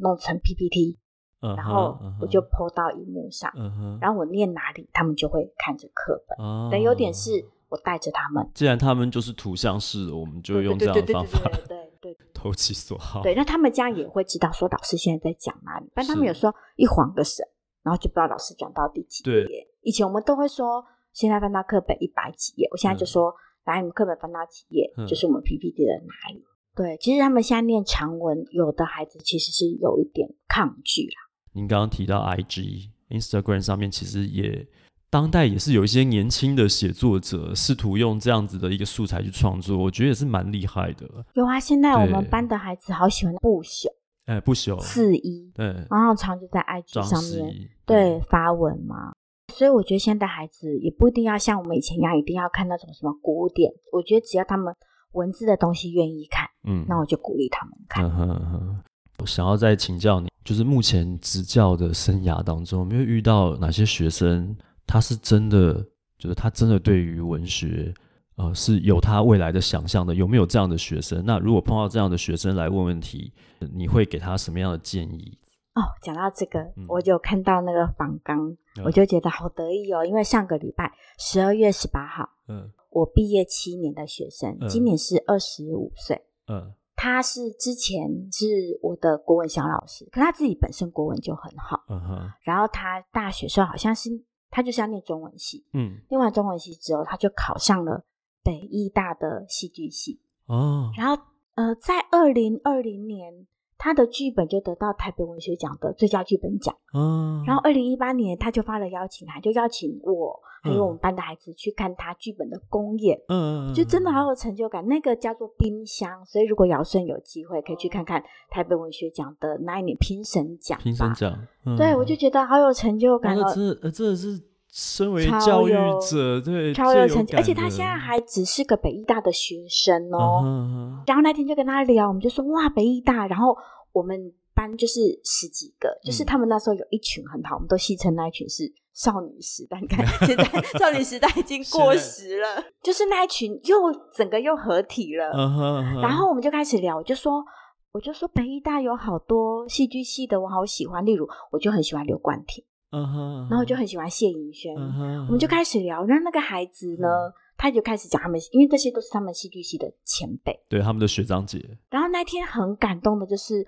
[0.00, 0.98] 弄成 PPT，
[1.42, 3.52] 嗯，然后我就 po 到荧幕上，
[4.00, 6.46] 然后我念哪里，他们就会看着课本。
[6.46, 8.50] 哦，但有点是我带着他们。
[8.54, 13.20] 既然他们就是图像式，我们就用这样的方法，对对对，对，对，对， 投其所好。
[13.22, 15.90] 对，那他们这样也会知道说老师现在在讲哪里。
[15.94, 17.46] 但他们有时候一晃个神，
[17.82, 19.68] 然后就不知道老师讲到第几页。
[19.82, 20.82] 以前我们都会说。
[21.12, 26.44] 现在翻到课本一百几页，我现在就说，来、嗯，你们课本翻到几页、嗯，就是我们 PPT 的哪里？
[26.74, 31.28] 对，其实他们现在念长文，有的孩子其实是有一点抗拒啦。
[31.52, 34.64] 您刚刚提到 IG、Instagram 上面，其实也
[35.10, 41.08] 当代也是有一些年轻的写作者试图用这样子的一个素材去创作，我觉得也是蛮厉害的。
[41.34, 43.88] 有啊，现在我们班的孩子好喜欢不朽，
[44.26, 49.12] 哎，不朽四一，对，然后常就在 IG 上面对发文嘛。
[49.58, 53.68] 所以我觉得现在的孩子也不一定要像我们以前一样，一定要看那种什么古典。
[53.90, 54.72] 我觉得只要他们
[55.14, 58.04] 文字的东西愿意看，嗯，那我就鼓励他们看。
[58.04, 58.80] 嗯哼哼。
[59.18, 65.84] 我想要再请教你，就是目前执教的生涯当中，有没有遇到哪些学生，他是真的，
[66.16, 67.92] 就是他真的对于文学，
[68.36, 70.14] 呃，是有他未来的想象的？
[70.14, 71.20] 有没有这样的学生？
[71.26, 73.32] 那如果碰到这样的学生来问问题，
[73.74, 75.36] 你会给他什么样的建议？
[75.74, 80.04] 哦，讲到这个，嗯、我就看到那个访纲、嗯，我就觉得好得意哦。
[80.04, 94.10] 因为上个礼拜十二月十八号，嗯，我毕业七年的学生，嗯、今年是二十五岁，嗯，他是之前是我的国文小老师，可他自己本身国文就很好，嗯哼，然后他大学时候好像是
[94.50, 98.04] 他就是要念中文系，嗯，念完中文系之后，他就考上了
[98.42, 101.22] 北艺大的戏剧系，哦，然后
[101.54, 103.46] 呃，在二零二零年。
[103.78, 106.74] 他的剧本就得到台北文学奖的最佳剧本奖。
[106.92, 113.18] 嗯，然后二零一八年他就发了邀请函，就邀请我还有我们班的孩子去看他剧本的公演。
[113.28, 114.84] 嗯，就真的好有成就感。
[114.86, 120.78] 那个叫做冰箱，所以如果尧舜有机会可以去看看台北文学奖的那一年评审奖。
[120.80, 123.36] 评审奖，嗯、对我就觉得好有成就感。
[123.38, 124.42] 哦，这这真的是。
[124.80, 130.40] 身为教育者，对，超有成绩，而且他现在还只是个北艺大的学生哦。
[130.44, 131.02] Uh-huh.
[131.04, 133.26] 然后那天就跟他聊，我们就说哇，北艺大。
[133.26, 133.56] 然后
[133.90, 139.80] 我们班就是十几个，就是他们那时候有一群很好，我们都戏称那一群是少女时代。
[139.80, 140.44] 你看，现在
[140.78, 143.76] 少女时代已经过时了，就是那一群又
[144.14, 145.24] 整个又合体了。
[145.32, 146.00] Uh-huh, uh-huh.
[146.02, 147.44] 然后我们就开始聊，我就说，
[147.90, 151.04] 我就说北艺大有好多戏剧系的，我好喜欢。
[151.04, 152.62] 例如，我就很喜欢刘冠廷。
[152.90, 155.26] 嗯哼，然后我就很喜欢谢盈萱，uh-huh, uh-huh.
[155.26, 156.06] 我们就开始聊。
[156.06, 157.32] 那那个孩子呢，uh-huh.
[157.58, 161.76] 他就开始讲他们，因为这些都是他们戏剧系的前辈，对他们的学长姐。
[161.90, 163.66] 然后那天很感动的就是，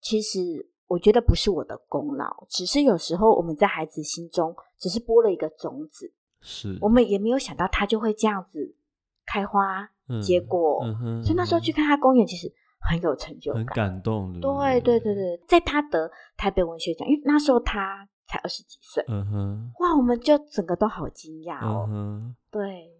[0.00, 8.76] 其实我觉得不是我的功劳，只是有时候我们在孩子心中只是播了一个种子，是我们也没有想到他就会这样子
[9.26, 9.90] 开花
[10.22, 10.84] 结果。
[10.84, 14.40] Uh-huh, 所以那时候去看他公演，其实很有成就感，很感动的。
[14.40, 18.08] 对对对对，在他得台北文学奖，因为那时候他。
[18.32, 21.86] 才二十几岁，嗯哼，哇，我们就整个都好惊讶哦。
[21.90, 22.90] 嗯，对，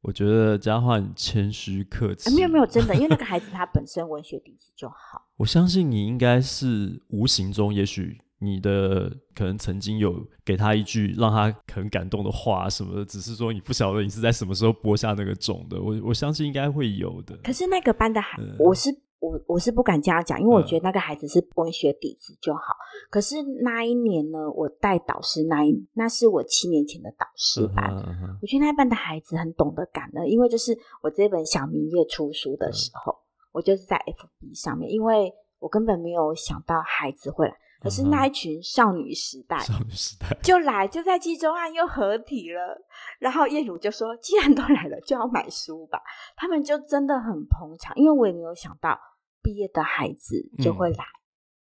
[0.00, 5.26] 我觉得佳涣谦虚客气，没有没有，真的，因为那个孩子 他本身文学底子就好。
[5.38, 15.82] 我相信你应该是无形中，也许你的可能曾经有给他一句让他很感动的话什么的，只是说你不晓得你是在什么时候播下那个种的。
[15.82, 17.36] 我我相信应该会有的。
[17.38, 18.90] 可是那个班的孩，嗯、我是。
[19.18, 22.60] 我我是不敢这样讲，因为我觉得那个孩子是文学底子就好。
[22.60, 37.54] 嗯、可是那一年呢，我带导师那一那是我七年前的导师班，嗯嗯嗯、我觉得那一班的孩子很懂得感恩，因为就是我这本小明月出书的时候，嗯、我就是在 FB 上面，因为我根本没有想到孩子会来，
[37.86, 42.78] 可是那一群少女时代，少女时代就来，就在季中汉又合体了。
[43.18, 46.00] 然后业主就说：“既然都来了，就要买书吧。”
[46.36, 48.98] 他们就真的很捧场，因为我也没有想到。
[49.42, 51.22] 毕业的孩子就会来，嗯、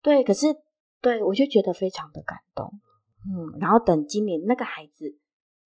[0.03, 0.45] 对，可是
[1.01, 2.71] 对我就觉得非常的感动，
[3.25, 5.17] 嗯，然后等今年那个孩子，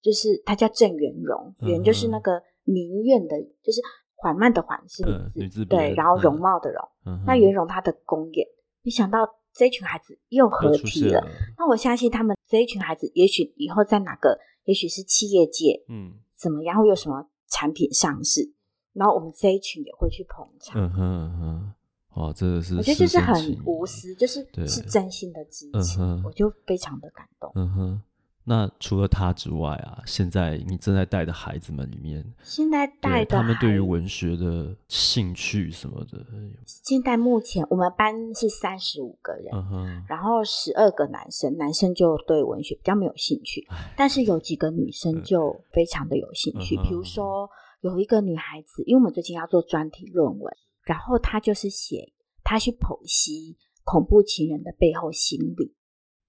[0.02, 3.82] 就是他叫郑元荣，元、嗯、就是那个民院的，就是
[4.16, 5.04] 缓慢的缓是
[5.36, 6.82] 女字，对，然后容貌的容。
[7.26, 8.48] 那元荣他的公演，
[8.84, 11.28] 没想到这一群孩子又合体了。
[11.58, 18.52] 那我相信他们这一群孩子，也许以后在哪个，也许是企业界，嗯，怎么样会有什么产品上市，
[18.94, 20.80] 然后我们这一群也会去捧场。
[20.80, 21.74] 嗯哼嗯哼，
[22.14, 27.52] 哦，真的是我觉得就是很无私，就是是真心的支持，我就非常的感动。
[27.56, 28.02] 嗯哼。
[28.50, 36.26] 那除了他之外啊，现在你正在带的孩子们里面，现在带的他们对于文学的兴趣什么的，
[36.66, 47.50] 现在目前我们班是三十五个人，嗯，然后十二个男生，男生就对文学比较没有兴趣，但是有几个女生就非常的有兴趣，比如说
[47.82, 50.56] 有一个女孩子，因为我们最近要做专题论文，
[50.86, 52.14] 然后她就是写
[52.46, 55.76] 她去剖析恐怖情人的背后心理，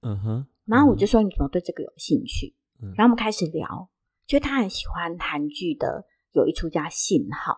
[0.01, 0.47] 嗯哼。
[0.69, 2.55] 然后我就说，你怎么对这个有兴趣？
[2.81, 3.91] 嗯、然后我们开始聊，
[4.25, 7.53] 就他很喜欢韩剧的，有一出叫《信号》，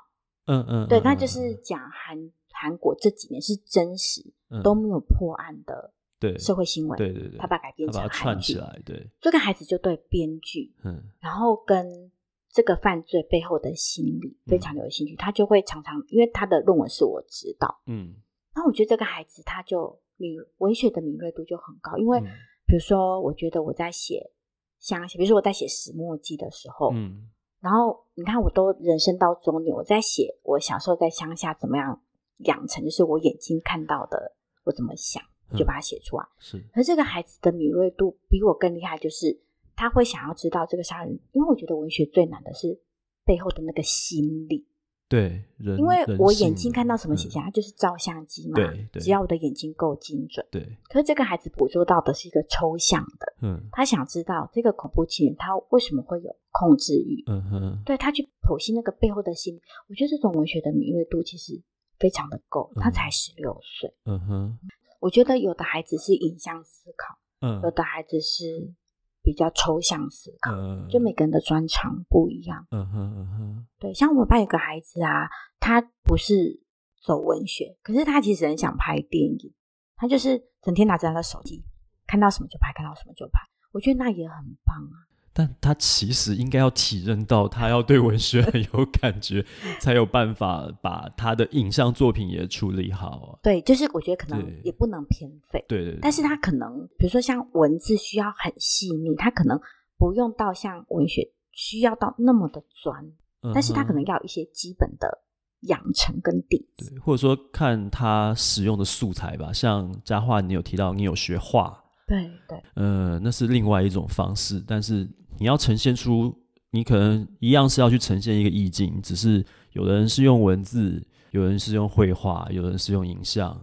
[0.46, 2.16] 嗯嗯，对，那就是讲韩
[2.53, 12.11] 韩国这几年是真实、嗯、都没有破案的对社会新闻，对对对，他把改编成韩剧，对，这个孩子就对编剧，嗯，然后跟
[12.51, 18.14] 这个犯罪背后的心理非常有兴趣，嗯、他就会常常因为他的论文是我指导，嗯，
[18.55, 22.23] 然后我觉得这个孩子他就敏文学的敏锐度就很高，因为。
[22.70, 24.30] 嗯比如说，我觉得我在写
[24.78, 27.28] 乡，比如说我在写石墨记的时候，嗯，
[27.61, 32.00] 然后你看，我都人生到中年，我在写我小时候在乡下怎么样
[32.44, 35.22] 养成，就是我眼睛看到的，我怎么想，
[35.56, 36.22] 就把它写出来。
[36.22, 39.40] 嗯、是，而这个孩子的敏锐度比我更厉害，就是
[39.74, 42.80] 他会想要知道这个杀人，因为我觉得文学最难的是
[43.24, 44.66] 背后的那个心理。
[45.11, 48.55] 对，因为我眼睛看到什么形象，它就是照相机嘛。
[48.55, 50.46] 对，只要我的眼睛够精准。
[50.53, 50.64] 对。
[50.85, 59.61] 可是这个孩子捕捉到的是一个抽象的，嗯，他想知道这个恐怖情人他为什么会有控制欲，嗯哼，对，他去剖析那个背后的心理。
[59.88, 61.61] 我觉得这种文学的敏锐度其实
[61.99, 62.70] 非常的够。
[62.77, 64.59] 他才十六岁，嗯哼，
[65.01, 68.73] 我觉得有的孩子是影像思考，嗯，有的孩子是。
[69.22, 72.66] 比较抽象思考，嗯、就每个人的专长不一样。
[72.70, 75.28] 嗯哼嗯哼，对，像我们班有个孩子啊，
[75.59, 76.62] 他不是
[77.02, 79.54] 走文学，可是他其实很想拍电影，
[79.96, 81.64] 他就是整天拿着他的手机，
[82.06, 83.40] 看到什么就拍，看到什么就拍。
[83.72, 85.10] 我觉得那也很棒啊。
[85.40, 89.42] 但他其实应该要体认到，他要对文学很有感觉，
[89.81, 93.38] 才有办法把他的影像作品也处理好啊。
[93.42, 95.64] 对，就是我觉得可能也不能偏废。
[95.66, 95.98] 对。
[96.03, 99.59] 但是他可能，比如说像文字需要很细腻，他可能
[99.96, 103.03] 不用到像文学需要到那么的专，
[103.40, 105.22] 嗯、但是他可能要一些基本的
[105.68, 106.92] 养成跟底子。
[107.03, 111.83] 或者说看他使用的素材吧，像佳樺，你有提到你有学画。
[112.07, 112.62] 对对。
[112.74, 115.09] 呃，那是另外一种方式，但是。
[115.40, 116.37] 你要呈现出，
[116.70, 123.59] 你可能一样是要去呈现一个意境，只是有的人是用文字，有人是用绘画，有人是用影像。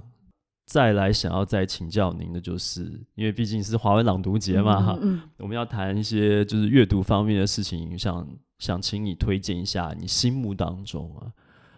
[0.66, 11.32] 再来想要再请教您的，就是因为毕竟是华文朗读节嘛，哈、嗯，嗯、我们要谈一些就是阅读方面的事情，想想请你推荐一下你心目当中啊，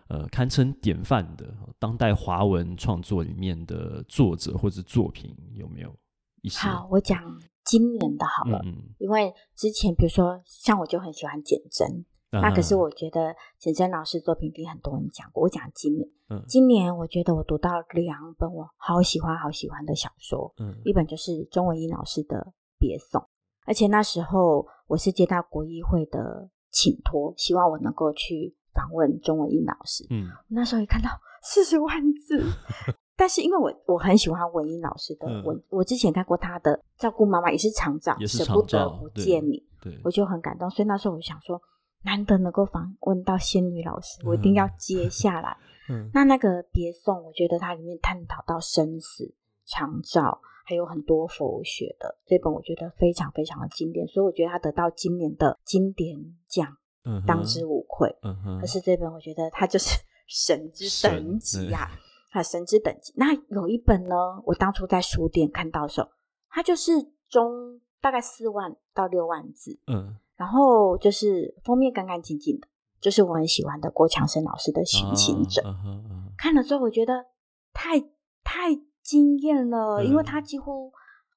[0.08, 5.94] 呃，堪称典范的当代华文创作里面的作者或者作品有没有
[6.42, 6.60] 一些？
[6.60, 7.22] 好，我讲。
[7.70, 15.44] 今年的好了，嗯、因为之前比如说像我就很喜欢简媜，啊、那可是我觉得简真老师作品比很多人讲过。
[15.44, 22.38] 我讲今年，嗯、今年我觉得我读到两本我好喜欢好喜欢的小说，嗯、一本就是钟文英老师的
[22.80, 23.22] 《别送》，
[23.68, 30.08] 而且那时候我是接到国议会的请托，希望我能够去访问钟文英老师。
[30.10, 31.10] 嗯，那时候一看到
[31.44, 32.44] 四十万字。
[33.20, 39.62] 但是因为我我很喜欢文英老师的文，嗯、我之前看过他的《照顾妈妈》，也是长照，舍不得不见你，
[40.06, 40.70] 我就很感动。
[40.70, 41.62] 所以那时候我就想说，
[42.06, 45.58] 难得能够访问到仙女老师，我一定要接下来。
[45.92, 49.34] 嗯、那那个别送，我觉得它里面探讨到生死、
[49.66, 58.16] 长照，还有很多佛学的这本，我觉得非常非常的经典，所以我觉得他得到今年的经典奖，嗯、当之无愧。
[58.22, 61.92] 嗯、哼可是这本我觉得它就是神之神级呀。
[62.32, 64.16] 他神之等级，那有一本呢，
[64.46, 66.08] 我当初在书店看到的时候，
[66.50, 66.92] 它就是
[67.28, 72.68] 中大概四万到六万字，嗯，然后就是封面干干净净的，
[73.02, 77.26] 就是我很喜欢的郭强生老师的《寻情者》，啊啊啊啊、看了之后我觉得
[77.74, 78.00] 太
[78.44, 80.92] 太惊艳了，嗯、因为他几乎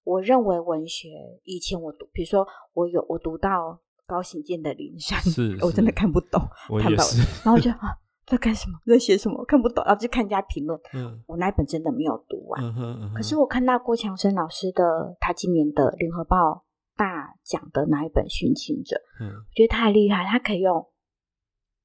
[0.05, 1.09] 我认为文学
[1.45, 7.05] 以前我读，比如说我有我读到高行健的《灵山》， 是，是我真的看不懂，我也是看到，
[7.45, 7.97] 然后我就啊。
[8.27, 8.79] 在干什么？
[8.87, 9.39] 在写什么？
[9.39, 10.79] 我看不懂，然后就看人家评论。
[10.95, 12.63] 嗯，我那一本真的没有读完。
[12.63, 13.15] 嗯哼，嗯哼。
[13.15, 16.65] 可是我看到郭强生老师的，他今年的联合报
[16.97, 20.89] 大奖的那一本《寻情者》，嗯，我觉得太厉害，他可以用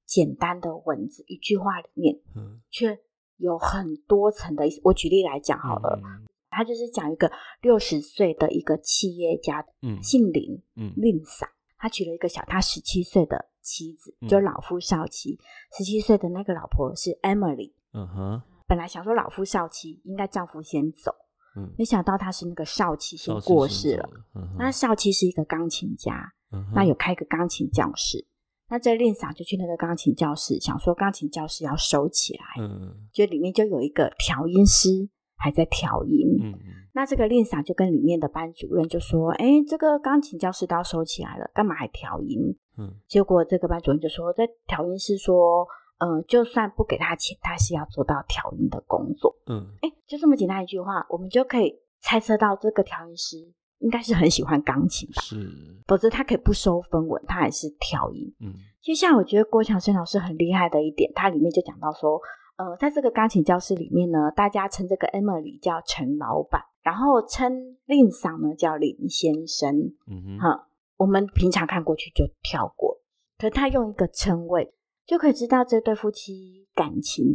[0.05, 2.97] 简单的文字，一句话里面，嗯，却
[3.38, 4.79] 有很多层的意思。
[4.83, 7.31] 我举例来讲好了，嗯、他就是讲一个
[7.61, 15.38] 六十岁的一个企业家，嗯，姓林，嗯，吝啬，他娶了一个小他十七岁的妻子，嗯、就老夫少妻。
[15.78, 21.13] 十七岁的那个老婆是 Emily，嗯哼，本来想说老夫少妻应该丈夫先走。
[21.57, 24.09] 嗯、没想到他是那个少妻先过世了。
[24.36, 28.26] 嗯、那少妻是一个钢琴家，嗯、那有开个钢琴教室。
[28.70, 32.45] 那这令嫂就去那个钢琴教室，想说钢琴教室要收起来。
[32.61, 36.28] 嗯，就里面就有一个调音师还在调音。
[36.43, 36.53] 嗯，
[36.93, 45.67] 那这个令嫂就跟里面的班主任就说：“哎，这个钢琴教室都要收起来了，干嘛还调音？”嗯，结果这个班主任就说：“这调音师说。”
[45.99, 49.36] 嗯，就算不给他钱，他是要做到调音的工作。
[49.47, 53.36] 嗯，哎，就这么简单一句话，我们就可以猜测到这个调音师
[53.80, 55.23] 应该是很喜欢钢琴吧？
[55.23, 55.51] 是，
[55.88, 58.32] 否则他可以不收分文，他还是调音。
[58.41, 62.21] 嗯，就像我觉得郭强生老师很厉害的一点，他里面就讲到说，
[62.57, 69.75] 呃，在这个钢琴教室里面呢，大家称这个 Emily 叫陈老板，然后称令桑呢叫林先生。
[70.05, 70.67] 嗯哼，哈，
[70.97, 72.99] 我们平常看过去就跳过，
[73.37, 74.73] 可是他用一个称谓。
[75.05, 77.25] 就可以知道这对夫妻感情，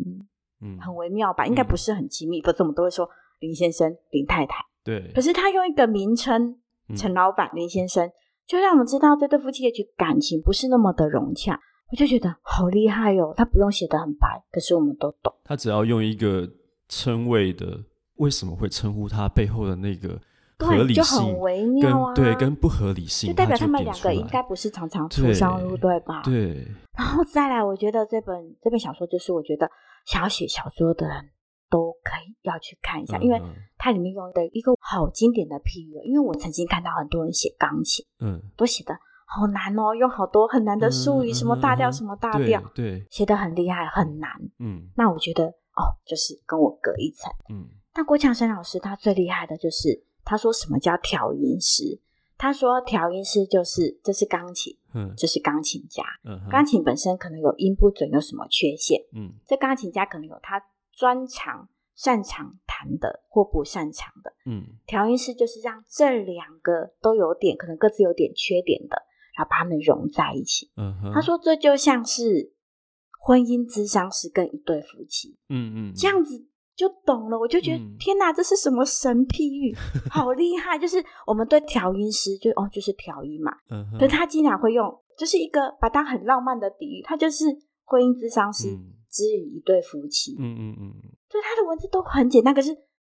[0.60, 1.44] 嗯，很微妙吧？
[1.44, 3.08] 嗯、应该不是很亲密，否则我们都会说
[3.38, 4.62] 林先生、林太太。
[4.84, 5.10] 对。
[5.14, 6.60] 可是他用一个名称，
[6.94, 8.12] 陈老板、林先生，
[8.46, 11.58] 就让我们知道这对夫妻的感情不是那么的融洽。
[11.90, 13.32] 我就觉得好厉害哦！
[13.34, 15.34] 他不用写得很白，可是我们都懂。
[15.42, 16.46] 他只要用一个
[16.90, 17.82] 称谓的，
[18.16, 20.20] 为什么会称呼他背后的那个？
[20.62, 26.22] 对，就很微妙啊，对，跟不合理性，就代表他们两个应该不是常常出双入对吧？
[26.24, 26.66] 对。
[26.96, 29.70] 然后再来，我觉得这本这本小说就是，我觉得
[30.04, 31.30] 想要写小说的人
[31.70, 33.40] 都可以要去看一下，嗯、因为
[33.78, 36.06] 它里面用的一个好经典的譬喻。
[36.06, 38.94] 因为我曾经看到很多人写钢琴，嗯，都写的
[39.24, 44.30] 好难哦，用好多很难的术语，嗯、什么大调什么大调，对，写的很厉害，很难。
[44.58, 47.32] 嗯，那我觉得哦，就是跟我隔一层。
[47.48, 50.04] 嗯，但郭强生老师他最厉害的就是。
[50.24, 52.00] 他说：“什么叫调音师？
[52.38, 56.02] 他说调音师就是这是钢琴，嗯，这是钢琴家。
[56.24, 59.00] 嗯，钢琴本身可能有音不准，有什么缺陷？
[59.14, 60.60] 嗯，这钢琴家可能有他
[60.92, 64.32] 专长、擅长弹的或不擅长的。
[64.46, 68.96] 嗯，调音师就是让这两个都有点可能各自有点缺点的，
[69.36, 70.70] 然后把他们融在一起。
[70.76, 72.52] 嗯哼，他说这就像是
[73.20, 75.36] 婚姻之商是跟一对夫妻。
[75.48, 79.74] 嗯嗯，这样子。”就懂了，我就觉得、嗯、天哪，这是什么神譬喻，
[80.10, 80.78] 好厉害！
[80.78, 80.96] 就是
[81.26, 83.52] 我们对调音师就哦，就是调音嘛。
[83.70, 87.44] 嗯，可是他经常会用，就是一个把它很浪漫的比喻，他就是
[87.84, 88.68] 婚姻之商师
[89.10, 90.34] 之于一对夫妻。
[90.38, 90.92] 嗯嗯嗯，
[91.28, 92.70] 对，他的文字都很简单，可是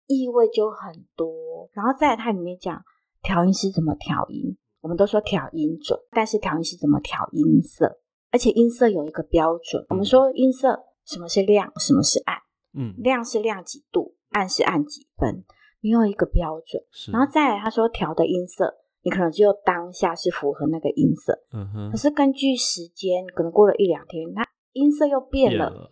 [0.09, 1.33] 意味就很多。
[1.73, 2.83] 然后在它里面讲
[3.23, 8.01] 调音师怎么调音，我们都说调音准，但是调音师怎么调音色，
[8.33, 9.81] 而且音色有一个标准。
[9.85, 10.77] 嗯、我们说音色，
[11.07, 12.37] 什么是亮，什么是暗。
[12.75, 15.45] 嗯，亮是亮几度，暗是暗几分，
[15.81, 16.83] 你有一个标准。
[17.13, 21.91] 然后再来，他说调的音色，你可能只有当下是符合那个音色，嗯哼。
[21.91, 25.71] 可是根据时间，可能过了一两天，那音色又变了。
[25.71, 25.91] 了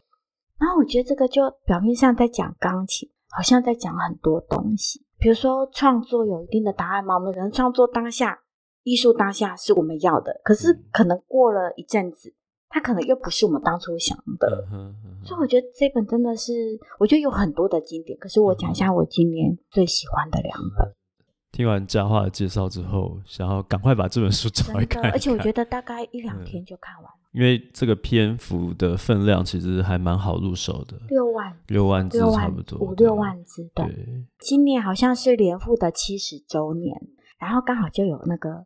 [0.59, 5.05] 然后我觉得这个就表面上在讲钢琴，好像在讲很多东西。
[5.19, 7.15] 比如说创作有一定的答案吗？
[7.15, 8.41] 我们可能创作当下，
[8.83, 12.35] 艺术当下是我们要的，可是可能过了一阵子。
[12.75, 16.53] 他可能又不是我们当初想的，嗯嗯嗯、所以我觉得这本真的是，
[16.99, 18.19] 我觉得有很多的经典。
[18.19, 20.91] 可是我讲一下我今年最喜欢的两本。
[21.53, 27.39] 听完佳话的介绍之后，想要赶快把这本书找来看，看，而且我觉得大概一两天就看完了，嗯。
[27.39, 33.71] 因为这个篇幅的分量其实还蛮好入手的，六万六万字差不多，五六万字。
[33.75, 36.99] 对，对今年好像是连复的七十周年，
[37.39, 38.65] 然后刚好就有那个。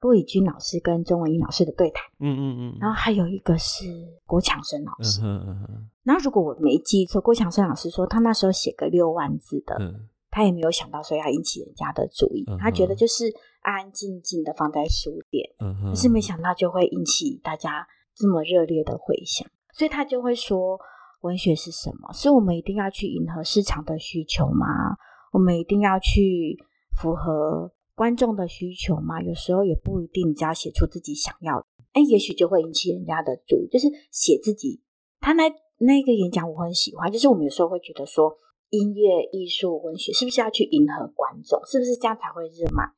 [0.00, 3.84] 骆以军老师跟钟文英老师的对谈，嗯嗯嗯，然后还有一个是
[4.24, 13.26] 郭强生老师，嗯嗯嗯，然后如果我没记错，郭强生老师说他那时候写个六万字的，嗯，他也没有想到说要引起人家的注意，嗯、他觉得就是
[13.60, 20.78] 安安静静的放在书店，嗯是没想到就会引起大家这么热烈的回响，所以他就会说，
[21.20, 22.10] 文学是什么？
[22.14, 24.96] 是我们一定要去迎合市场的需求吗？
[25.32, 26.56] 我们一定要去
[26.96, 27.70] 符合？
[28.00, 33.68] 观众的需求嘛，有时候也不一定，只要写出自己想要的，哎，也许就会引起人家的注意。
[33.68, 34.80] 就是写自己，
[35.20, 35.42] 他那
[35.80, 37.12] 那个演讲我很喜欢。
[37.12, 38.34] 就是我们有时候会觉得说，
[38.70, 41.60] 音乐、艺术、文学是不是要去迎合观众？
[41.66, 42.90] 是不是这样才会热卖？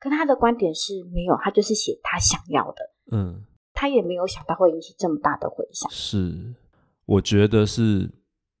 [0.00, 2.78] 可他的观点是没有，他就是写他想要的。
[3.12, 5.88] 嗯，他也没有想到会引起这么大的回响。
[5.88, 6.52] 是，
[7.06, 8.10] 我觉得是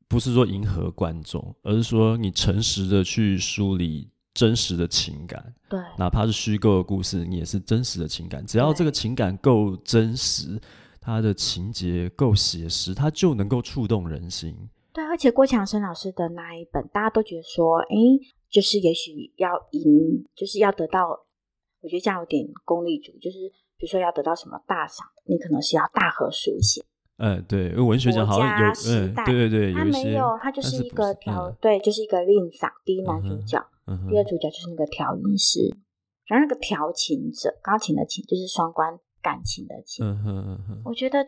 [0.06, 4.12] 不是说迎合观众，而是说你诚实的去梳理。
[4.38, 8.46] 真实的情感，对，哪怕是虚构的故事，你也是真实的情感。
[8.46, 10.56] 只要这个情感够真实，
[11.00, 14.54] 它的情节够写实，它就能够触动人心。
[14.92, 17.96] 对，而且郭强生老师的那一本，大家都觉得说，哎，
[18.48, 21.08] 就是也许要赢，就是要得到，
[21.80, 23.38] 我觉得这样有点功利主义，就是
[23.76, 26.84] 比如说要得到什么大赏，你可能是要大和书写。
[27.16, 33.60] 嗯，对，因为文学奖好像有，嗯，对对对，他没有，他就是一个调，对，就是一个令赏，第一男主角，
[34.08, 35.68] 第二主角就是那个调音师，
[36.26, 40.04] 然后那个调琴者，钢琴的琴，就是双关感情的情。
[40.04, 41.26] 嗯哼嗯哼，我觉得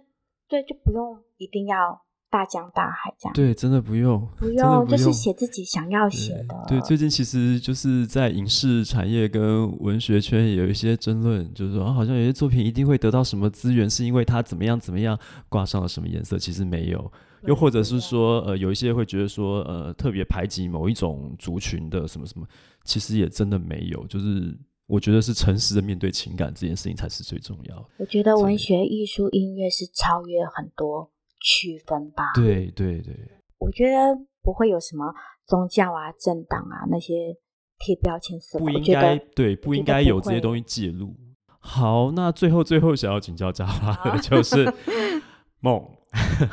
[0.48, 2.02] 对，就不用一定要。
[2.30, 6.64] 大江大海这样，对，真的不用，不用，就是写自己想要写的。
[6.68, 15.18] 对，最近其实就是在影视产业跟文学圈也有一些争论，就是说，好像有些作品一定会得到什么资源，是因为它怎么样怎么样
[15.48, 17.12] 挂上了什么颜色，其实没有。
[17.44, 22.46] 又或者是说，呃，有一些会觉得说，呃，特别排挤某一种族群的什么什么，
[22.84, 24.06] 其实也真的没有。
[24.06, 24.54] 就是
[24.86, 27.86] 我觉得是诚实的面对情感这件事情才是最重要的。
[27.96, 31.10] 我觉得文学、艺术、音乐是超越很多。
[31.40, 33.14] 区分吧，对对对，
[33.58, 33.96] 我觉得
[34.42, 35.12] 不会有什么
[35.46, 37.36] 宗教啊、政党啊那些
[37.78, 41.16] 贴标签色，不应该对，不应该有这些东西介入。
[41.58, 44.72] 好，那最后最后想要请教佳樺的就是
[45.60, 45.82] 梦，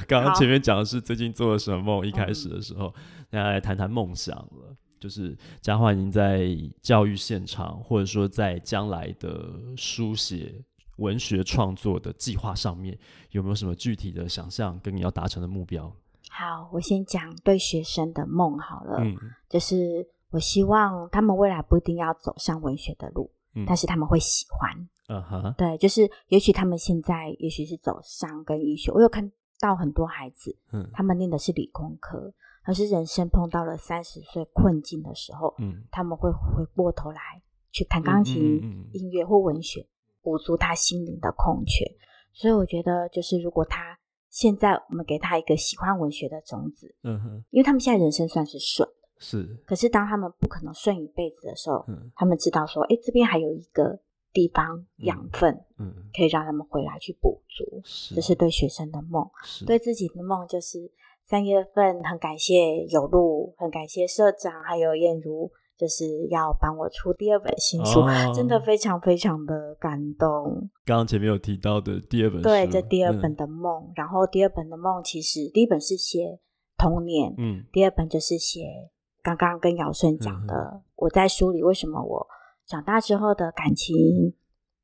[0.07, 2.93] 刚刚前面讲的是最近做了什么梦，一开始的时候，
[3.29, 4.75] 大家来谈谈梦想了。
[4.99, 6.49] 就是佳樺，您在
[6.81, 10.59] 教育现场，或者说在将来的书写。
[10.97, 12.97] 文学创作的计划上面
[13.31, 15.91] 有没有什么具体的想象跟你要达成的目标？
[16.29, 18.97] 好，我先讲对学生的梦好了。
[18.99, 19.15] 嗯，
[19.49, 24.89] 就是我希望他们未来不一定要走上文学的路，嗯，但是他们会喜欢。
[25.09, 32.33] 嗯哼，对，就是也许他们现在也许是走商跟医学，我有看到很多孩子，嗯，他们念的是理工科，
[32.65, 37.41] 可是人生碰到了三十岁困境的时候，嗯，他们会回过头来
[37.71, 39.87] 去弹钢琴、嗯嗯嗯、音乐或文学。
[40.21, 41.85] 补足他心灵的空缺，
[42.33, 43.97] 所以我觉得，就是如果他
[44.29, 48.87] 现在我们给他一个喜欢文学的种子，嗯哼，因为他们现在人生算是顺，
[49.19, 53.99] 是，可是当他们不可能顺一辈子的时候，嗯，他们知道说，哎，这边还有一个
[54.33, 60.91] 地方养分，嗯，可以让他们回来去补足，是，这是对学生的梦，是，对自己的梦就是
[61.23, 65.51] 三月份很感谢有路，很感谢社长还有燕如。
[65.77, 70.67] 就是要帮我出第二本新书，哦，真的非常非常的感动。
[70.83, 73.91] 刚刚前面有提到的第二本书，对，这第二本的梦，嗯。
[73.95, 76.39] 然后第二本的梦，其实第一本是写
[76.79, 78.89] 童年，嗯，第二本就是写
[79.21, 82.27] 刚刚跟尧舜讲的，嗯，我在书里为什么我
[82.65, 84.33] 长大之后的感情，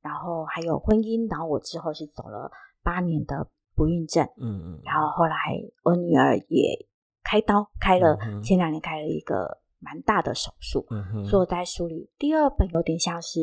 [0.04, 2.52] 然后还有婚姻，然后我之后是走了
[2.84, 5.36] 八年的不孕症，嗯嗯，然后后来
[5.82, 6.86] 我女儿也
[7.24, 9.63] 开刀开了，嗯，前两年开了一个。
[9.84, 13.40] 蛮大的手术，嗯，所以我在书里第二本有点像是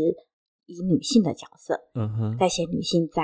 [0.67, 3.23] 以女性的角色，嗯，在写女性在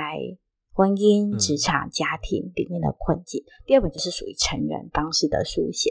[0.73, 3.41] 婚姻、职场、家庭里面的困境。
[3.41, 3.51] 嗯。
[3.65, 5.89] 第二本就是属于成人方式的书写。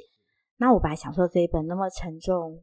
[0.59, 2.63] 那我本来想说这一本那么沉重，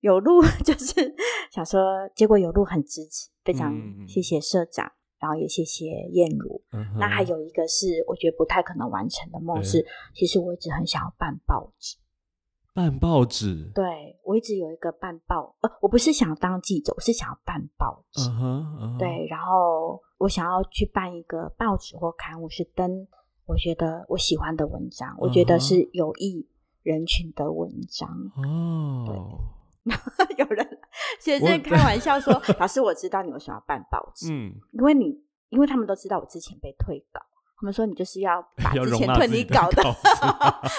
[0.00, 1.14] 有路 就是
[1.52, 1.80] 想说，
[2.14, 3.72] 结果有路很支持，非常
[4.08, 6.98] 谢谢社长，嗯，然后也谢谢燕如，嗯。
[6.98, 11.96] 那还有一个是我觉得不太可能完成的梦是，其实我一直很想要办报纸。
[12.80, 18.22] 办报纸，对，我一直有一个办报，呃，我不是想当记者，我是想要办报纸。
[18.22, 18.98] Uh uh -huh.
[18.98, 23.06] 对，然后我想要去办一个报纸或刊物，是登
[23.44, 25.18] 我觉得我喜欢的文章，uh.
[25.18, 26.48] 我觉得是有益
[26.82, 28.08] 人群的文章。
[28.36, 29.04] 哦、
[29.84, 30.78] uh -huh.，对， 有人
[31.20, 37.20] 学生开玩笑说：“老师，我知道你为什么要办报纸，嗯，因为你，因为他们都知道我之前被退稿。”
[37.60, 39.82] 他们说，你就是要 把之前退你稿的，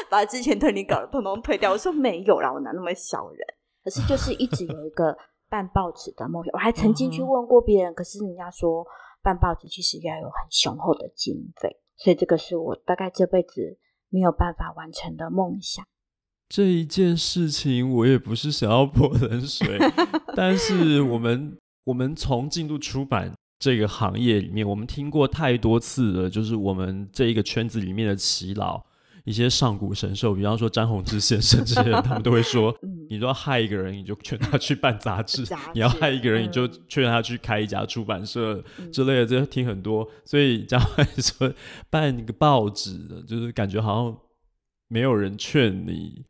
[0.09, 1.71] 把之前退你稿的通通退掉。
[1.71, 3.39] 我说没有啦，我哪那么小人？
[3.83, 5.15] 可是就是一直有一个
[5.47, 6.51] 办报纸的梦想。
[6.53, 8.83] 我还曾经去问过别人，可是人家说
[9.21, 13.77] 办报纸其实要有很雄厚的经费，所以这个是我大概这辈子
[14.09, 15.85] 没有办法完成的梦想。
[16.49, 19.77] 这一件事情我也不是想要泼冷水，
[20.35, 23.33] 但是我们我们从进入出版。
[23.61, 28.83] 这个行业里面，我们听过太多次了，就是我们这一个圈子里面的耆老，
[29.23, 32.75] 一些上古神兽，比方说詹宏志先生这些人，他们都会说，
[33.07, 35.43] 你要害一个人，你就劝他去办杂志；
[35.75, 40.09] 你要害一个人，你就劝他去开一家出版社之类的，这听很多。
[40.25, 40.83] 所以这样
[41.19, 41.53] 说，
[41.91, 44.17] 办一个报纸的，就是感觉好像
[44.87, 46.25] 没有人劝你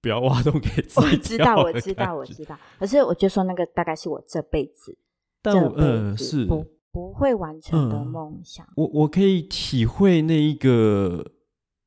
[0.00, 1.06] 不要挖洞给自己。
[1.08, 2.56] 我知道，我知道，我知道。
[2.78, 4.96] 可是我就说，那个大概是我这辈子。
[5.42, 8.64] 但我嗯是不不会完成的梦想。
[8.66, 11.24] 嗯、我我可以体会那一个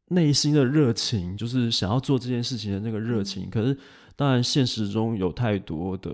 [0.09, 3.45] 内心的热情，就是想要做这件事情的那个热情。
[3.45, 3.77] 嗯、可是
[4.15, 6.11] 当然现实中有太多的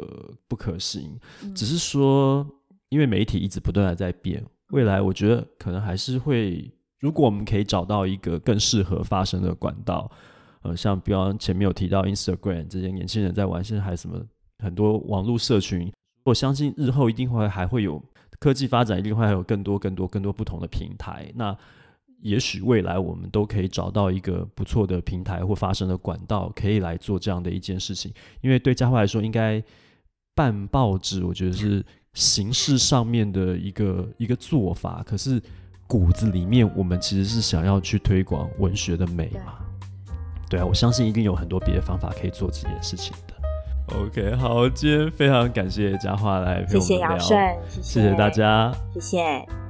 [0.48, 1.20] 不可行。
[1.44, 2.46] 嗯、只是说，
[2.90, 10.10] 因为媒体一直不断的在变，未来我觉得可能还是会如果我们可以找到一个更适合发生的管道，
[10.64, 14.20] 呃，像比方前面有提到 Instagram 这些年轻人在玩，现在还有什么
[14.60, 15.92] 很多网络社群，
[16.28, 18.03] 我相信日后一定会还会有
[18.39, 21.32] 科技发展，一定会还有更多更多更多不同的平台。
[21.36, 21.55] 那
[22.21, 28.13] 也许未来我们都可以找到一个不错的平台或发声的管道，可以来做这样的一件事情。
[28.41, 29.63] 因为对佳慧来说，应该
[30.36, 35.41] 办报纸，我觉得是形式上面的一个一个做法，可是。
[35.89, 39.53] 骨子里面，我们其实是想要去推广文学的美嘛？
[40.49, 43.37] 对啊，我相信一定有很多别的方法可以做这件事情的。
[43.96, 48.14] OK，好，今天非常感谢佳桦来陪我们聊，谢谢杨顺，谢谢。
[48.16, 49.66] 大家，谢谢。